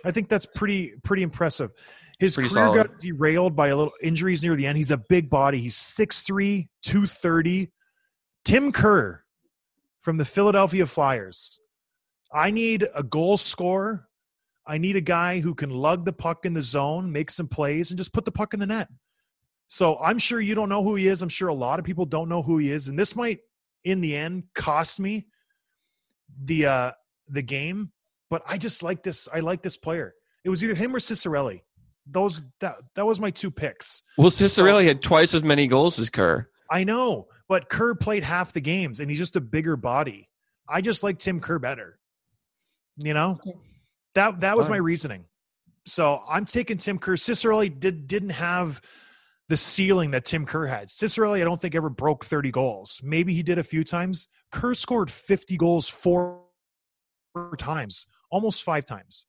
[0.04, 1.70] I think that's pretty pretty impressive.
[2.18, 2.76] His Pretty career solid.
[2.88, 4.78] got derailed by a little injuries near the end.
[4.78, 5.58] He's a big body.
[5.60, 7.70] He's 6'3, 230.
[8.44, 9.24] Tim Kerr
[10.02, 11.60] from the Philadelphia Flyers.
[12.32, 14.08] I need a goal scorer.
[14.66, 17.90] I need a guy who can lug the puck in the zone, make some plays,
[17.90, 18.88] and just put the puck in the net.
[19.66, 21.22] So I'm sure you don't know who he is.
[21.22, 23.40] I'm sure a lot of people don't know who he is, and this might,
[23.84, 25.26] in the end, cost me
[26.44, 26.90] the uh,
[27.28, 27.92] the game.
[28.30, 29.28] But I just like this.
[29.32, 30.14] I like this player.
[30.44, 31.62] It was either him or Ciccarelli.
[32.06, 34.02] Those that that was my two picks.
[34.16, 36.48] Well, Ciccarelli had twice as many goals as Kerr.
[36.70, 40.28] I know, but Kerr played half the games, and he's just a bigger body.
[40.68, 41.98] I just like Tim Kerr better.
[42.96, 43.38] You know,
[44.14, 45.24] that that was my reasoning.
[45.86, 47.14] So I'm taking Tim Kerr.
[47.14, 48.80] Ciccarelli did didn't have
[49.48, 50.88] the ceiling that Tim Kerr had.
[50.88, 53.00] Ciccarelli, I don't think ever broke 30 goals.
[53.02, 54.28] Maybe he did a few times.
[54.50, 56.42] Kerr scored 50 goals four
[57.58, 59.26] times, almost five times.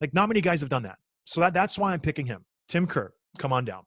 [0.00, 0.98] Like not many guys have done that.
[1.24, 2.44] So that that's why I'm picking him.
[2.68, 3.84] Tim Kerr, come on down.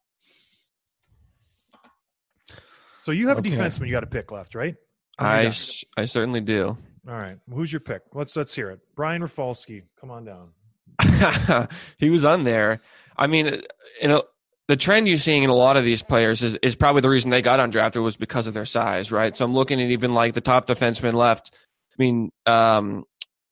[3.00, 3.50] So you have Okay.
[3.50, 4.76] a defenseman you got to pick left, right?
[5.20, 6.78] I got- s- I certainly do.
[7.08, 7.38] all right.
[7.50, 8.02] Who's your pick?
[8.14, 8.80] Let's let's hear it.
[8.96, 10.50] Brian Rafalski, come on down.
[11.98, 12.82] he was on there.
[13.16, 13.62] I mean,
[14.02, 14.24] you know,
[14.68, 17.32] the trend you're seeing in a lot of these players is, is probably the reason
[17.32, 19.36] they got undrafted was because of their size, right?
[19.36, 21.52] So I'm looking at even like the top defenseman left.
[21.54, 23.06] I mean, um,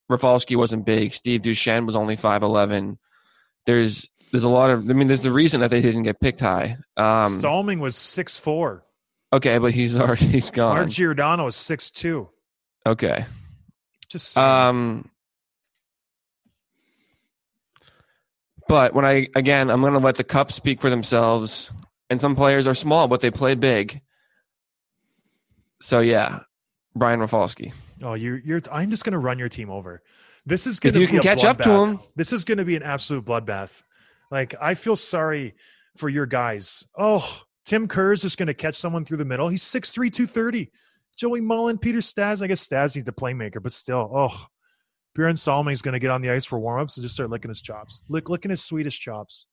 [0.09, 1.13] Rafalski wasn't big.
[1.13, 2.99] Steve Duchesne was only five eleven.
[3.65, 4.89] There's there's a lot of.
[4.89, 6.77] I mean, there's the reason that they didn't get picked high.
[6.97, 8.83] Um, Salming was six four.
[9.33, 10.75] okay, but he's already he's gone.
[10.75, 12.29] Mark Giordano is six two.
[12.85, 13.25] Okay.
[14.09, 14.45] Just saying.
[14.47, 15.09] Um,
[18.67, 21.71] but when I again, I'm going to let the cup speak for themselves.
[22.07, 24.01] And some players are small, but they play big.
[25.81, 26.41] So yeah,
[26.95, 27.73] Brian Rafalski.
[28.01, 28.61] oh, you're you're.
[28.71, 30.01] I'm just gonna run your team over.
[30.45, 31.99] This is gonna you be can a catch up to him.
[32.15, 33.81] This is gonna be an absolute bloodbath.
[34.31, 35.55] Like I feel sorry
[35.97, 36.85] for your guys.
[36.97, 39.47] Oh, Tim Kerr is just gonna catch someone through the middle.
[39.49, 40.71] He's 6'3", 230.
[41.17, 42.41] Joey Mullen, Peter Stas.
[42.41, 44.45] I guess Stas he's the playmaker, but still, oh,
[45.15, 47.61] Bjorn Salming is gonna get on the ice for warmups and just start licking his
[47.61, 49.47] chops, lick licking his sweetest chops.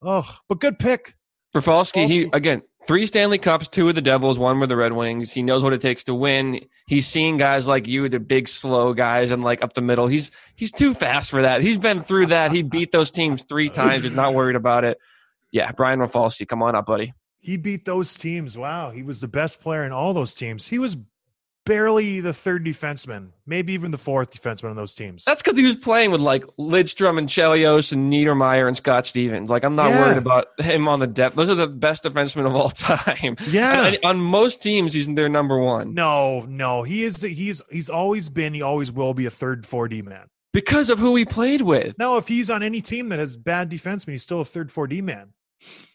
[0.00, 1.16] Oh, but good pick.
[1.54, 5.30] Rafalski, he again three Stanley Cups, two with the Devils, one with the Red Wings.
[5.32, 6.60] He knows what it takes to win.
[6.86, 10.06] He's seen guys like you, the big slow guys, and like up the middle.
[10.06, 11.62] He's he's too fast for that.
[11.62, 12.52] He's been through that.
[12.52, 14.04] He beat those teams three times.
[14.04, 14.98] He's not worried about it.
[15.50, 17.12] Yeah, Brian Rafalski, come on up, buddy.
[17.40, 18.56] He beat those teams.
[18.56, 20.68] Wow, he was the best player in all those teams.
[20.68, 20.96] He was
[21.64, 25.24] barely the third defenseman, maybe even the fourth defenseman on those teams.
[25.24, 29.50] That's because he was playing with like Lidstrom and Chelios and Niedermayer and Scott Stevens.
[29.50, 30.00] Like I'm not Yeah.
[30.06, 31.36] worried about him on the depth.
[31.36, 33.36] Those are the best defensemen of all time.
[33.48, 33.86] yeah.
[33.86, 37.22] And on most teams, he's their number one no, no, he is.
[37.22, 38.54] He's he's always been.
[38.54, 40.26] He always will be a third, four D man.
[40.52, 41.98] because of who he played with.
[41.98, 44.86] Now, if he's on any team that has bad defenseman, he's still a third, four
[44.86, 45.28] D man.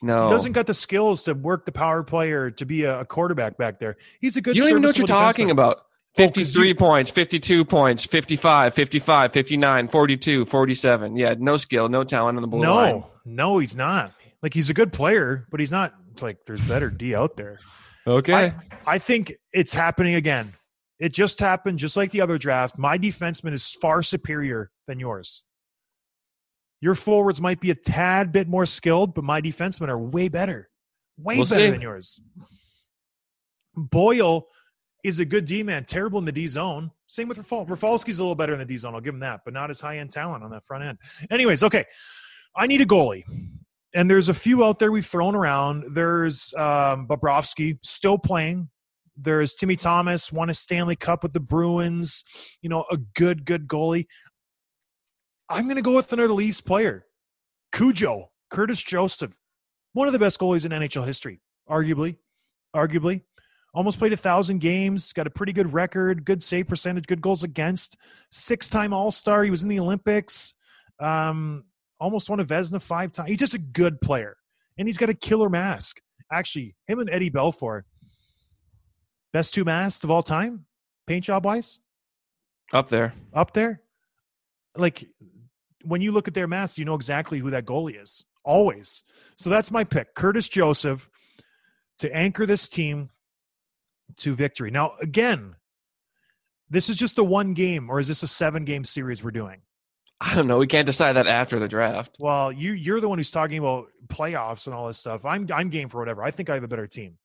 [0.02, 3.04] No, He doesn't got the skills to work the power play or to be a,
[3.06, 3.98] quarterback back there.
[4.22, 4.56] He's a good.
[4.56, 5.78] you don't even know what you're talking about.
[5.80, 5.82] Oh,
[6.24, 11.16] 'cause 53 you- points, 52 points, 55, 55, 59, 42, 47.
[11.16, 13.04] Yeah, no skill, no talent on the blue No, line.
[13.26, 14.14] no, he's not.
[14.42, 15.94] Like he's a good player, but he's not.
[16.22, 17.60] Like there's better D out there.
[18.08, 18.34] Okay.
[18.34, 18.54] I,
[18.96, 20.54] I think it's happening again.
[21.00, 22.78] It just happened, just like the other draft.
[22.78, 25.44] My defenseman is far superior than yours.
[26.82, 30.70] Your forwards might be a tad bit more skilled, but my defensemen are way better,
[31.18, 31.72] way We'll better see.
[31.72, 32.20] than yours.
[33.76, 34.48] Boyle
[35.04, 36.92] is a good D man, terrible in the D zone.
[37.08, 37.68] Same with Rafal.
[37.68, 38.94] Rafalski's a little better in the D zone.
[38.96, 40.98] I'll give him that, but not as high end talent on that front end.
[41.32, 41.86] Anyways, okay.
[42.56, 43.24] I need a goalie.
[43.94, 45.86] and there's a few out there we've thrown around.
[45.96, 48.70] There's um, Bobrovsky still playing.
[49.16, 52.24] There's Timmy Thomas, won a Stanley Cup with the Bruins.
[52.62, 54.06] You know, a good, good goalie.
[55.50, 57.06] I'm going to go with another Leafs player,
[57.72, 59.38] Cujo, Curtis Joseph,
[59.94, 62.18] one of the best goalies in NHL history, arguably.
[62.76, 63.22] Arguably,
[63.74, 67.44] almost played a thousand games, got a pretty good record, good save percentage, good goals
[67.44, 67.98] against,
[68.30, 69.44] six-time All-Star.
[69.44, 70.54] He was in the Olympics.
[71.00, 71.64] Um,
[72.00, 73.30] almost won a Vezina five times.
[73.30, 74.36] He's just a good player,
[74.78, 76.02] and he's got a killer mask.
[76.32, 77.84] Actually, him and Eddie Belfour,
[79.32, 80.66] best two masks of all time,
[81.08, 81.80] paint job wise,
[82.74, 83.14] Up there.
[83.34, 83.82] up there.
[84.76, 85.08] Like
[85.88, 88.24] when you look at their masks, you know exactly who that goalie is.
[88.44, 89.04] Always.
[89.36, 91.10] So that's my pick, Curtis Joseph,
[92.00, 93.10] to anchor this team
[94.18, 94.72] to victory.
[94.72, 95.56] Now, again,
[96.70, 99.62] this is just a one game, or is this a seven game series we're doing?
[100.20, 100.58] I don't know.
[100.58, 102.16] We can't decide that after the draft.
[102.20, 105.26] Well, you you're the one who's talking about playoffs and all this stuff.
[105.26, 106.24] I'm I'm game for whatever.
[106.24, 107.18] I think I have a better team.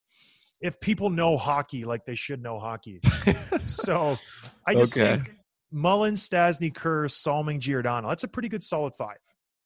[0.60, 3.00] If people know hockey like they should know hockey.
[3.64, 4.18] so
[4.66, 5.16] I just Okay.
[5.16, 5.30] think
[5.72, 8.08] Mullen, Stastny, Kerr, Salming, Giordano.
[8.08, 9.16] That's a pretty good solid five.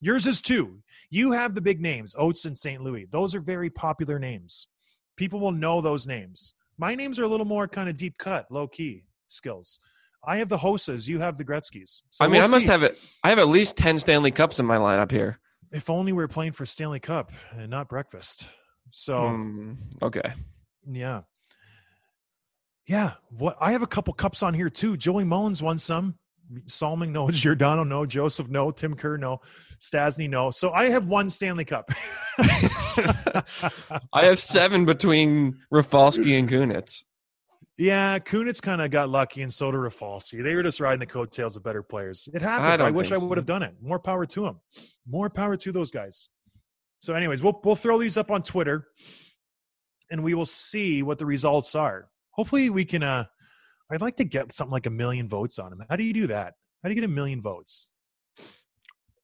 [0.01, 0.83] Yours is two.
[1.11, 2.83] You have the big names, Oates and St.
[2.83, 3.07] Louis.
[3.11, 4.69] Those are very popular names.
[5.17, 6.55] People will know those names.
[6.79, 9.79] My names are a little more kind of deep cut, low key skills.
[10.27, 11.09] I have the Hosas.
[11.09, 12.03] You have the Gretzky's.
[12.11, 12.71] So I mean, we'll I must see.
[12.73, 12.99] have it.
[13.25, 15.39] I have at least 10 Stanley Cups in my lineup here.
[15.73, 18.49] If only we were playing for Stanley Cup and not breakfast.
[18.91, 20.33] So Hmm, okay.
[20.91, 21.23] yeah,
[22.87, 23.13] yeah.
[23.31, 24.97] What I have a couple cups on here too.
[24.97, 26.15] Joey Mullen won some.
[26.67, 29.41] Salming no, Giordano no, Joseph no, Tim Kerr no,
[29.81, 30.51] Stastny no.
[30.51, 31.91] So I have one Stanley Cup.
[32.39, 33.43] I
[34.25, 37.03] have seven between Rafalski and Kunitz.
[37.79, 40.41] yeah, Kunitz kind of got lucky, and so did Rafalski.
[40.41, 42.29] They were just riding the coattails of better players.
[42.33, 42.81] It happens.
[42.81, 43.75] I, don't wish I would have done it.
[43.83, 44.61] More power to them.
[45.07, 46.29] More power to those guys.
[47.01, 48.87] So, anyways, we'll we'll throw these up on Twitter,
[50.13, 52.09] and we will see what the results are.
[52.37, 53.03] Hopefully, we can.
[53.03, 53.25] uh
[53.91, 56.27] I'd like to get something like a million votes on him How do you do
[56.29, 56.55] that?
[56.83, 57.89] How do you get a million votes?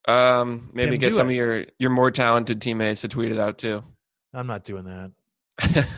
[0.09, 1.33] Um, maybe get some it.
[1.33, 3.83] of your your more talented teammates to tweet it out too.
[4.35, 5.13] I'm not doing that.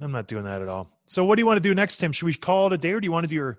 [0.00, 0.90] I'm not doing that at all.
[1.06, 2.12] So, what do you want to do next, Tim?
[2.12, 3.58] Should we call it a day, or do you want to do your?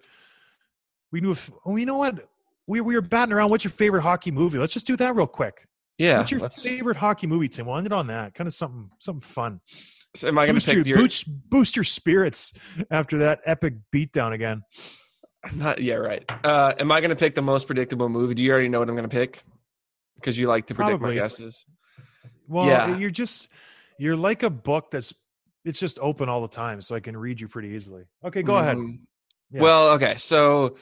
[1.12, 1.32] We do.
[1.32, 2.28] If, oh, you know what?
[2.66, 3.50] We we were batting around.
[3.52, 4.58] What's your favorite hockey movie?
[4.58, 5.68] Let's just do that real quick.
[5.98, 6.18] yeah.
[6.18, 7.68] What's your favorite hockey movie, Tim?
[7.68, 8.34] We'll end it on that.
[8.34, 9.60] Kind of something something fun.
[10.16, 12.54] So am I going to your, boost, boost your spirits
[12.90, 14.64] after that epic beatdown again.
[15.54, 16.30] Not, yeah, right.
[16.44, 18.34] Uh, am I going to pick the most predictable movie?
[18.34, 19.42] Do you already know what I'm going to pick?
[20.16, 21.16] Because you like to predict Probably.
[21.16, 21.66] my guesses.
[22.48, 22.98] Well, Yeah.
[22.98, 23.48] you're just
[24.00, 25.14] you're like a book that's
[25.64, 28.04] it's just open all the time, so I can read you pretty easily.
[28.24, 28.78] Okay, go ahead.
[28.78, 29.00] Mhm.
[29.52, 29.62] Yeah.
[29.62, 30.16] Well, okay.
[30.18, 30.78] So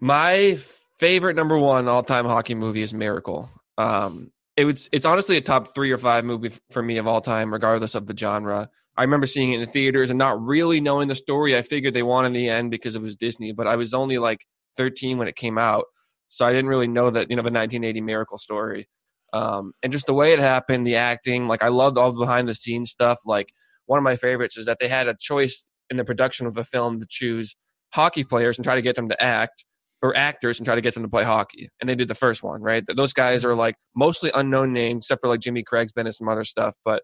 [0.00, 0.58] my
[0.98, 3.50] favorite number one all time hockey movie is Miracle.
[3.78, 7.20] Um, it was it's honestly a top three or five movie for me of all
[7.20, 8.70] time, regardless of the genre.
[8.96, 11.56] I remember seeing it in the theaters and not really knowing the story.
[11.56, 14.16] I figured they won in the end because it was Disney, but I was only
[14.16, 14.40] like
[14.78, 15.84] 13 when it came out,
[16.28, 18.88] so I didn't really know that you know the 1980 Miracle story.
[19.32, 22.48] Um, and just the way it happened, the acting, like I loved all the behind
[22.48, 23.18] the scenes stuff.
[23.26, 23.50] Like
[23.84, 26.64] one of my favorites is that they had a choice in the production of the
[26.64, 27.54] film to choose
[27.92, 29.64] hockey players and try to get them to act
[30.02, 31.70] or actors and try to get them to play hockey.
[31.80, 32.84] And they did the first one, right?
[32.86, 36.28] Those guys are like mostly unknown names, except for like Jimmy Craig's been in some
[36.28, 37.02] other stuff, but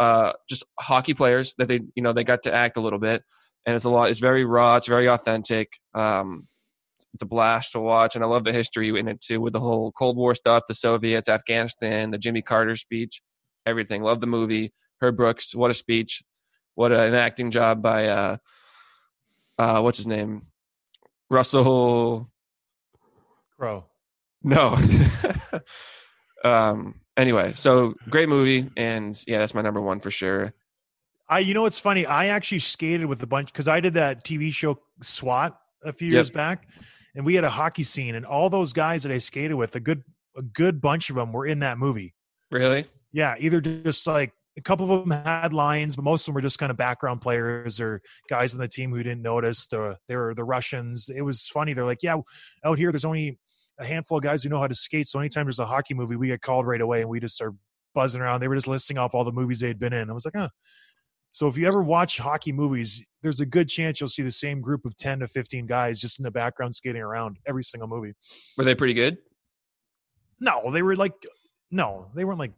[0.00, 3.22] uh, just hockey players that they, you know, they got to act a little bit.
[3.64, 5.68] And it's a lot, it's very raw, it's very authentic.
[5.94, 6.48] Um,
[7.14, 8.16] it's a blast to watch.
[8.16, 10.74] And I love the history in it too, with the whole Cold War stuff, the
[10.74, 13.22] Soviets, Afghanistan, the Jimmy Carter speech,
[13.66, 14.02] everything.
[14.02, 14.72] Love the movie.
[15.00, 16.22] Herb Brooks, what a speech.
[16.74, 18.36] What a, an acting job by, uh,
[19.58, 20.46] uh, what's his name?
[21.30, 22.31] Russell
[23.62, 23.84] Crowe.
[24.42, 24.76] no.
[26.44, 26.96] um.
[27.16, 30.52] Anyway, so great movie, and yeah, that's my number one for sure.
[31.28, 32.04] I you know what's funny?
[32.04, 36.08] I actually skated with a bunch because I did that TV show SWAT a few
[36.08, 36.66] years back,
[37.14, 39.80] and we had a hockey scene, and all those guys that I skated with, a
[39.80, 40.02] good
[40.36, 42.14] a good bunch of them were in that movie.
[42.50, 42.86] Really?
[43.12, 46.40] Yeah, either just like a couple of them had lines, but most of them were
[46.40, 49.68] just kind of background players or guys on the team who didn't notice.
[49.68, 51.08] The they were the Russians.
[51.14, 51.74] It was funny.
[51.74, 52.16] They're like, yeah,
[52.64, 53.38] out here there's only
[53.78, 55.08] a handful of guys who know how to skate.
[55.08, 57.54] So anytime there's a hockey movie, we get called right away, and we just start
[57.94, 58.40] buzzing around.
[58.40, 60.10] They were just listing off all the movies they had been in.
[60.10, 60.48] I was like, huh.
[61.32, 64.60] So if you ever watch hockey movies, there's a good chance you'll see the same
[64.60, 68.12] group of 10 to 15 guys just in the background skating around every single movie.
[68.58, 69.16] Were they pretty good?
[70.40, 71.14] No, they were like,
[71.70, 72.52] no, they weren't like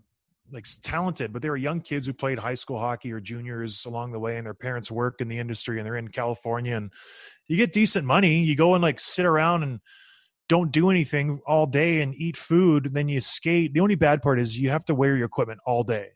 [0.52, 4.12] like talented, but they were young kids who played high school hockey or juniors along
[4.12, 6.90] the way, and their parents work in the industry, and they're in California, and
[7.48, 8.40] you get decent money.
[8.40, 9.80] You go and like sit around and
[10.48, 13.72] don't do anything all day and eat food, then you skate.
[13.72, 16.08] The only bad part is you have to wear your equipment all day.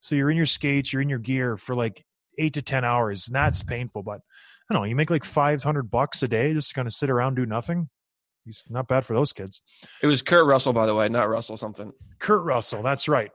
[0.00, 2.04] So you're in your skates, you're in your gear for like
[2.38, 4.02] eight to 10 hours, and that's painful.
[4.02, 4.20] But
[4.68, 7.10] I don't know, you make like 500 bucks a day just to kind of sit
[7.10, 7.88] around, do nothing.
[8.44, 9.62] He's not bad for those kids.
[10.02, 11.92] It was Kurt Russell, by the way, not Russell something.
[12.18, 13.30] Kurt Russell, that's right.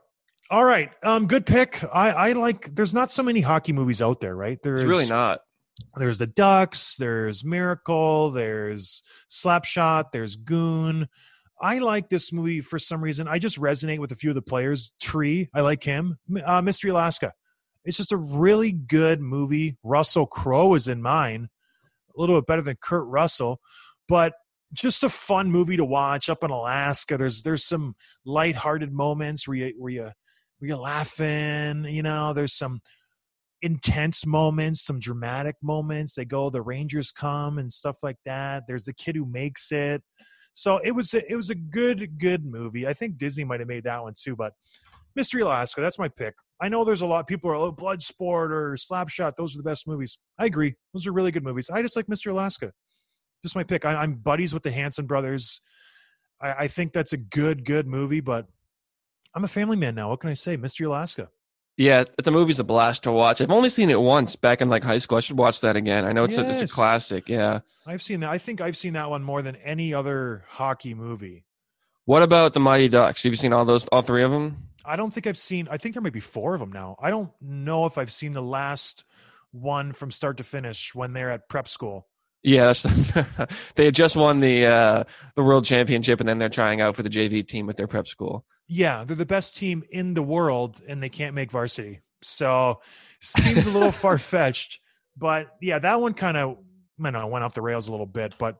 [0.50, 1.82] All right, um, good pick.
[1.94, 2.74] I, I like.
[2.74, 4.58] There's not so many hockey movies out there, right?
[4.62, 5.40] There's It's really not.
[5.96, 6.96] There's the Ducks.
[6.96, 8.30] There's Miracle.
[8.30, 10.12] There's Slapshot.
[10.12, 11.08] There's Goon.
[11.60, 13.28] I like this movie for some reason.
[13.28, 14.92] I just resonate with a few of the players.
[15.00, 16.18] Tree, I like him.
[16.44, 17.32] Uh, Mystery Alaska.
[17.84, 19.76] It's just a really good movie.
[19.82, 21.48] Russell Crowe is in mine,
[22.16, 23.60] a little bit better than Kurt Russell,
[24.08, 24.34] but
[24.72, 27.16] just a fun movie to watch up in Alaska.
[27.16, 31.84] There's there's some lighthearted moments where you where you where you're laughing.
[31.84, 32.80] You know, there's some
[33.62, 36.14] intense moments, some dramatic moments.
[36.14, 38.64] They go, the Rangers come and stuff like that.
[38.66, 40.02] There's the kid who makes it.
[40.52, 42.86] So it was a, it was a good good movie.
[42.86, 44.52] I think Disney might have made that one too, but
[45.14, 46.34] Mystery Alaska, that's my pick.
[46.60, 49.34] I know there's a lot of people are oh, Bloodsport or Slapshot.
[49.36, 50.18] Those are the best movies.
[50.38, 50.74] I agree.
[50.92, 51.70] Those are really good movies.
[51.70, 52.72] I just like Mystery Alaska.
[53.42, 53.84] Just my pick.
[53.84, 55.60] I, I'm buddies with the Hanson brothers.
[56.40, 58.46] I, I think that's a good good movie, but
[59.34, 60.10] I'm a family man now.
[60.10, 60.56] What can I say?
[60.56, 61.28] Mystery Alaska.
[61.80, 63.40] Yeah, the movie's a blast to watch.
[63.40, 65.16] I've only seen it once back in like high school.
[65.16, 66.04] I should watch that again.
[66.04, 67.26] I know it's a, it's a classic.
[67.26, 67.60] Yeah.
[67.86, 68.28] I've seen that.
[68.28, 71.46] I think I've seen that one more than any other hockey movie.
[72.04, 73.22] What about the Mighty Ducks?
[73.22, 74.68] Have you seen all those, all three of them?
[74.84, 75.68] I don't think I've seen.
[75.70, 76.96] I think there might be four of them now.
[77.00, 79.04] I don't know if I've seen the last
[79.50, 82.08] one from start to finish when they're at prep school.
[82.42, 82.82] Yeah, that's
[83.74, 85.04] they had just won the uh,
[85.36, 88.06] the world championship, and then they're trying out for the JV team at their prep
[88.08, 88.44] school.
[88.66, 92.00] Yeah, they're the best team in the world, and they can't make varsity.
[92.22, 92.80] So
[93.20, 94.80] seems a little far fetched,
[95.16, 96.56] but yeah, that one kind of
[97.04, 98.34] I know went off the rails a little bit.
[98.38, 98.56] But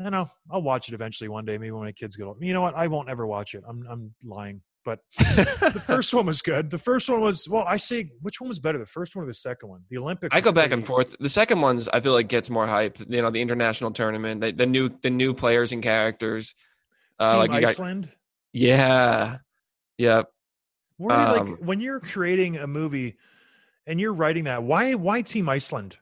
[0.00, 0.30] I don't know.
[0.50, 2.38] I'll watch it eventually one day, maybe when my kids get old.
[2.40, 2.74] You know what?
[2.74, 3.62] I won't ever watch it.
[3.68, 4.62] I'm I'm lying.
[4.84, 6.70] But the first one was good.
[6.70, 7.64] The first one was well.
[7.66, 9.82] I say which one was better, the first one or the second one?
[9.90, 10.34] The Olympics.
[10.34, 11.14] I go back and forth.
[11.20, 12.98] The second one's I feel like gets more hype.
[13.08, 16.54] You know, the international tournament, the, the new the new players and characters.
[17.18, 18.08] Uh, Team like you got, Iceland.
[18.52, 19.38] yeah,
[19.98, 20.22] yeah.
[20.98, 23.16] Were Um, like when you're creating a movie
[23.86, 24.62] and you're writing that?
[24.62, 25.98] Why why Team Iceland?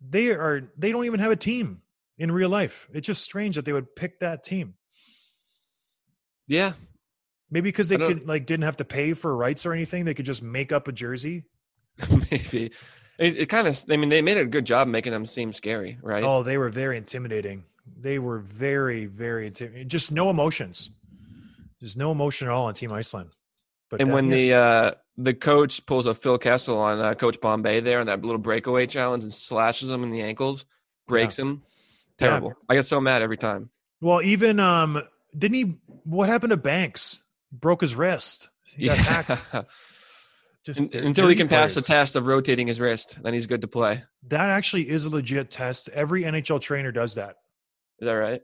[0.00, 1.82] They are they don't even have a team
[2.18, 2.88] in real life.
[2.92, 4.74] It's just strange that they would pick that team.
[6.46, 6.74] Yeah,
[7.50, 10.04] Maybe because they could like didn't have to pay for rights or anything.
[10.04, 11.44] They could just make up a jersey.
[12.30, 12.72] maybe.
[13.18, 13.82] It, it kind of.
[13.90, 16.22] I mean, they made a good job making them seem scary, right?
[16.22, 17.64] Oh, they were very intimidating.
[18.00, 19.88] They were very very intimidating.
[19.88, 20.90] Just no emotions.
[21.80, 23.30] There's no emotion at all on Team Iceland.
[23.90, 24.34] But and that- when yeah.
[24.34, 28.22] the uh, the coach pulls a Phil Kessel on uh, Coach Bombay there on that
[28.22, 30.66] little breakaway challenge and slashes him in the ankles,
[31.06, 31.62] breaks him,
[32.20, 32.26] Yeah.
[32.28, 32.54] terrible.
[32.68, 33.70] I get so mad every time.
[34.00, 35.00] well, even um,
[35.38, 35.76] didn't he?
[36.04, 37.22] What happened to Banks?
[37.52, 38.48] Broke his wrist.
[38.64, 39.44] He got hacked.
[40.64, 43.68] Just Until he can pass the test of rotating his wrist, then he's good to
[43.68, 44.02] play.
[44.26, 45.88] That actually is a legit test.
[45.90, 47.36] Every NHL trainer does that.
[48.00, 48.42] Is that right?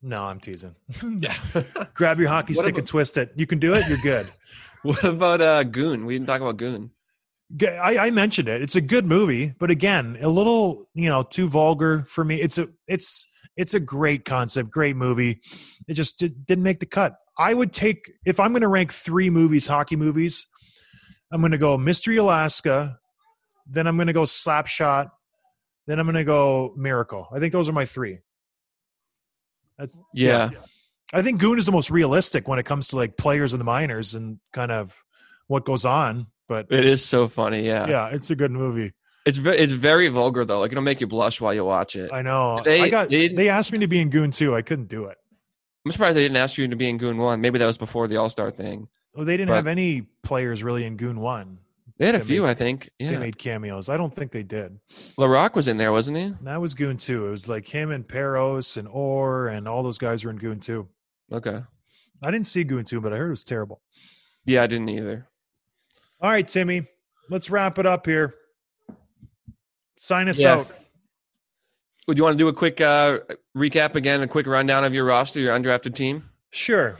[0.00, 0.74] No, I'm teasing.
[1.20, 1.36] Yeah.
[1.94, 3.32] Grab your hockey What stick about- and twist it.
[3.36, 3.86] You can do it.
[3.86, 4.26] You're good.
[4.82, 6.06] what about uh, Goon?
[6.06, 6.90] We didn't talk about Goon.
[7.60, 8.62] I, I, mentioned it.
[8.62, 12.40] It's a good movie, but again, a little you know too vulgar for me.
[12.40, 13.26] It's a it's
[13.56, 15.40] it's a great concept, great movie.
[15.88, 17.16] It just did, didn't make the cut.
[17.38, 20.46] I would take if I'm going to rank three movies, hockey movies.
[21.32, 22.98] I'm going to go Mystery Alaska,
[23.66, 25.10] then I'm going to go Slapshot,
[25.86, 27.26] then I'm going to go Miracle.
[27.32, 28.18] I think those are my three.
[29.78, 30.50] That's Yeah.
[31.14, 33.64] I think Goon is the most realistic when it comes to like players in the
[33.64, 34.96] minors and kind of
[35.46, 36.26] what goes on.
[36.48, 37.66] But It is so funny.
[37.66, 37.88] Yeah.
[37.88, 38.92] yeah, it's a good movie.
[39.24, 40.60] It's ve- it's very vulgar though.
[40.60, 42.12] Like it'll make you blush while you watch it.
[42.12, 42.60] I know.
[42.64, 43.08] They- I got.
[43.08, 44.54] they- They, asked me to be in Goon 2.
[44.54, 45.16] I couldn't do it.
[45.84, 47.40] I'm surprised they didn't ask you to be in Goon One.
[47.40, 48.88] Maybe that was before the All Star thing.
[49.14, 51.58] Well, they didn't But- have any players really in Goon One.
[51.98, 52.90] They had a They few, made- I think.
[52.98, 53.10] Yeah.
[53.12, 53.88] They made cameos.
[53.88, 54.78] I don't think they did.
[55.18, 56.32] Laraque was in there, wasn't he?
[56.42, 57.26] That was Goon two.
[57.26, 60.58] It was like him and Parros and Orr and all those guys were in Goon
[60.58, 60.88] two.
[61.30, 61.60] Okay.
[62.22, 63.82] I didn't see Goon two, but I heard it was terrible.
[64.46, 65.28] Yeah, I didn't either.
[66.20, 66.86] All right, Timmy,
[67.28, 68.34] let's wrap it up here.
[70.02, 70.54] Sign us Yeah.
[70.56, 70.68] out.
[72.08, 73.20] Would you want to do a quick uh,
[73.56, 76.28] recap again, a quick rundown of your roster, your undrafted team?
[76.50, 76.96] Sure.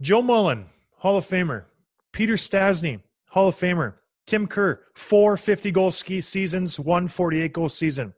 [0.00, 1.66] Joe Mullen, Hall of Famer.
[2.10, 3.94] Peter Stastny, Hall of Famer.
[4.26, 8.12] Tim Kerr, four 50 goal ski seasons, one 48 goal season.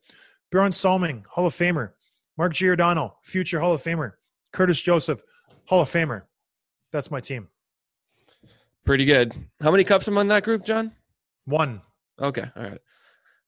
[0.51, 1.91] Bjorn Salming, Hall of Famer.
[2.39, 4.15] Mark Giordano, future Hall of Famer.
[4.55, 5.23] Curtis Joseph,
[5.67, 6.23] Hall of Famer.
[6.93, 7.49] That's my team.
[8.87, 9.35] Pretty good.
[9.61, 10.93] How many cups among that group, John?
[11.45, 11.83] One.
[12.19, 12.81] Okay, all right.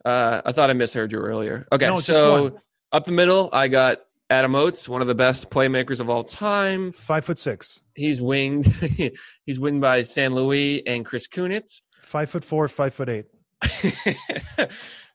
[0.05, 1.67] Uh, I thought I misheard you earlier.
[1.73, 2.59] Okay, No, so
[2.93, 4.01] up the middle, I got
[4.31, 6.93] Adam Oates, one of the best playmakers of all time.
[6.93, 7.81] Five foot six.
[7.95, 8.67] He's winged.
[9.47, 10.33] he's winged by St.
[10.33, 11.81] Louis and Chris Kunitz.
[12.03, 13.27] Five foot four, five foot eight.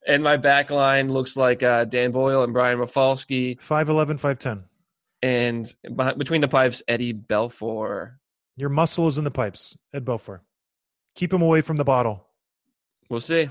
[0.08, 3.58] and my back line looks like uh, Dan Boyle and Brian Rafalski.
[3.62, 4.64] Five eleven, five ten.
[5.22, 8.14] And beh- between the pipes, Eddie Belfour.
[8.56, 10.40] Your muscle is in the pipes, Ed Belfour.
[11.16, 12.26] Keep him away from the bottle.
[13.10, 13.50] We'll see.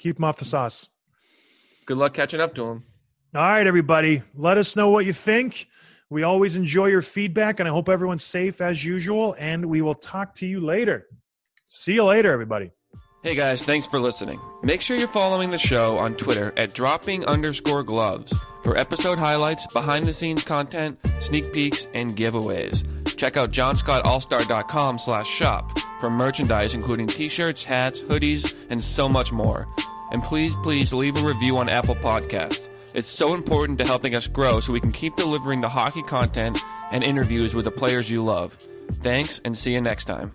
[0.00, 0.88] Keep them off the sauce.
[1.84, 2.84] Good luck catching up to them.
[3.34, 4.22] All right, everybody.
[4.34, 5.68] Let us know what you think.
[6.08, 9.36] We always enjoy your feedback, and I hope everyone's safe as usual.
[9.38, 11.06] And we will talk to you later.
[11.68, 12.72] See you later, everybody.
[13.22, 14.40] Hey guys, thanks for listening.
[14.62, 18.34] Make sure you're following the show on Twitter at dropping underscore gloves
[18.64, 22.82] for episode highlights, behind the scenes content, sneak peeks, and giveaways.
[23.16, 25.70] Check out johnscottallstar.com slash shop
[26.00, 29.68] for merchandise, including t shirts, hats, hoodies, and so much more.
[30.10, 32.68] And please, please leave a review on Apple Podcasts.
[32.94, 36.58] It's so important to helping us grow so we can keep delivering the hockey content
[36.90, 38.58] and interviews with the players you love.
[39.02, 40.32] Thanks, and see you next time.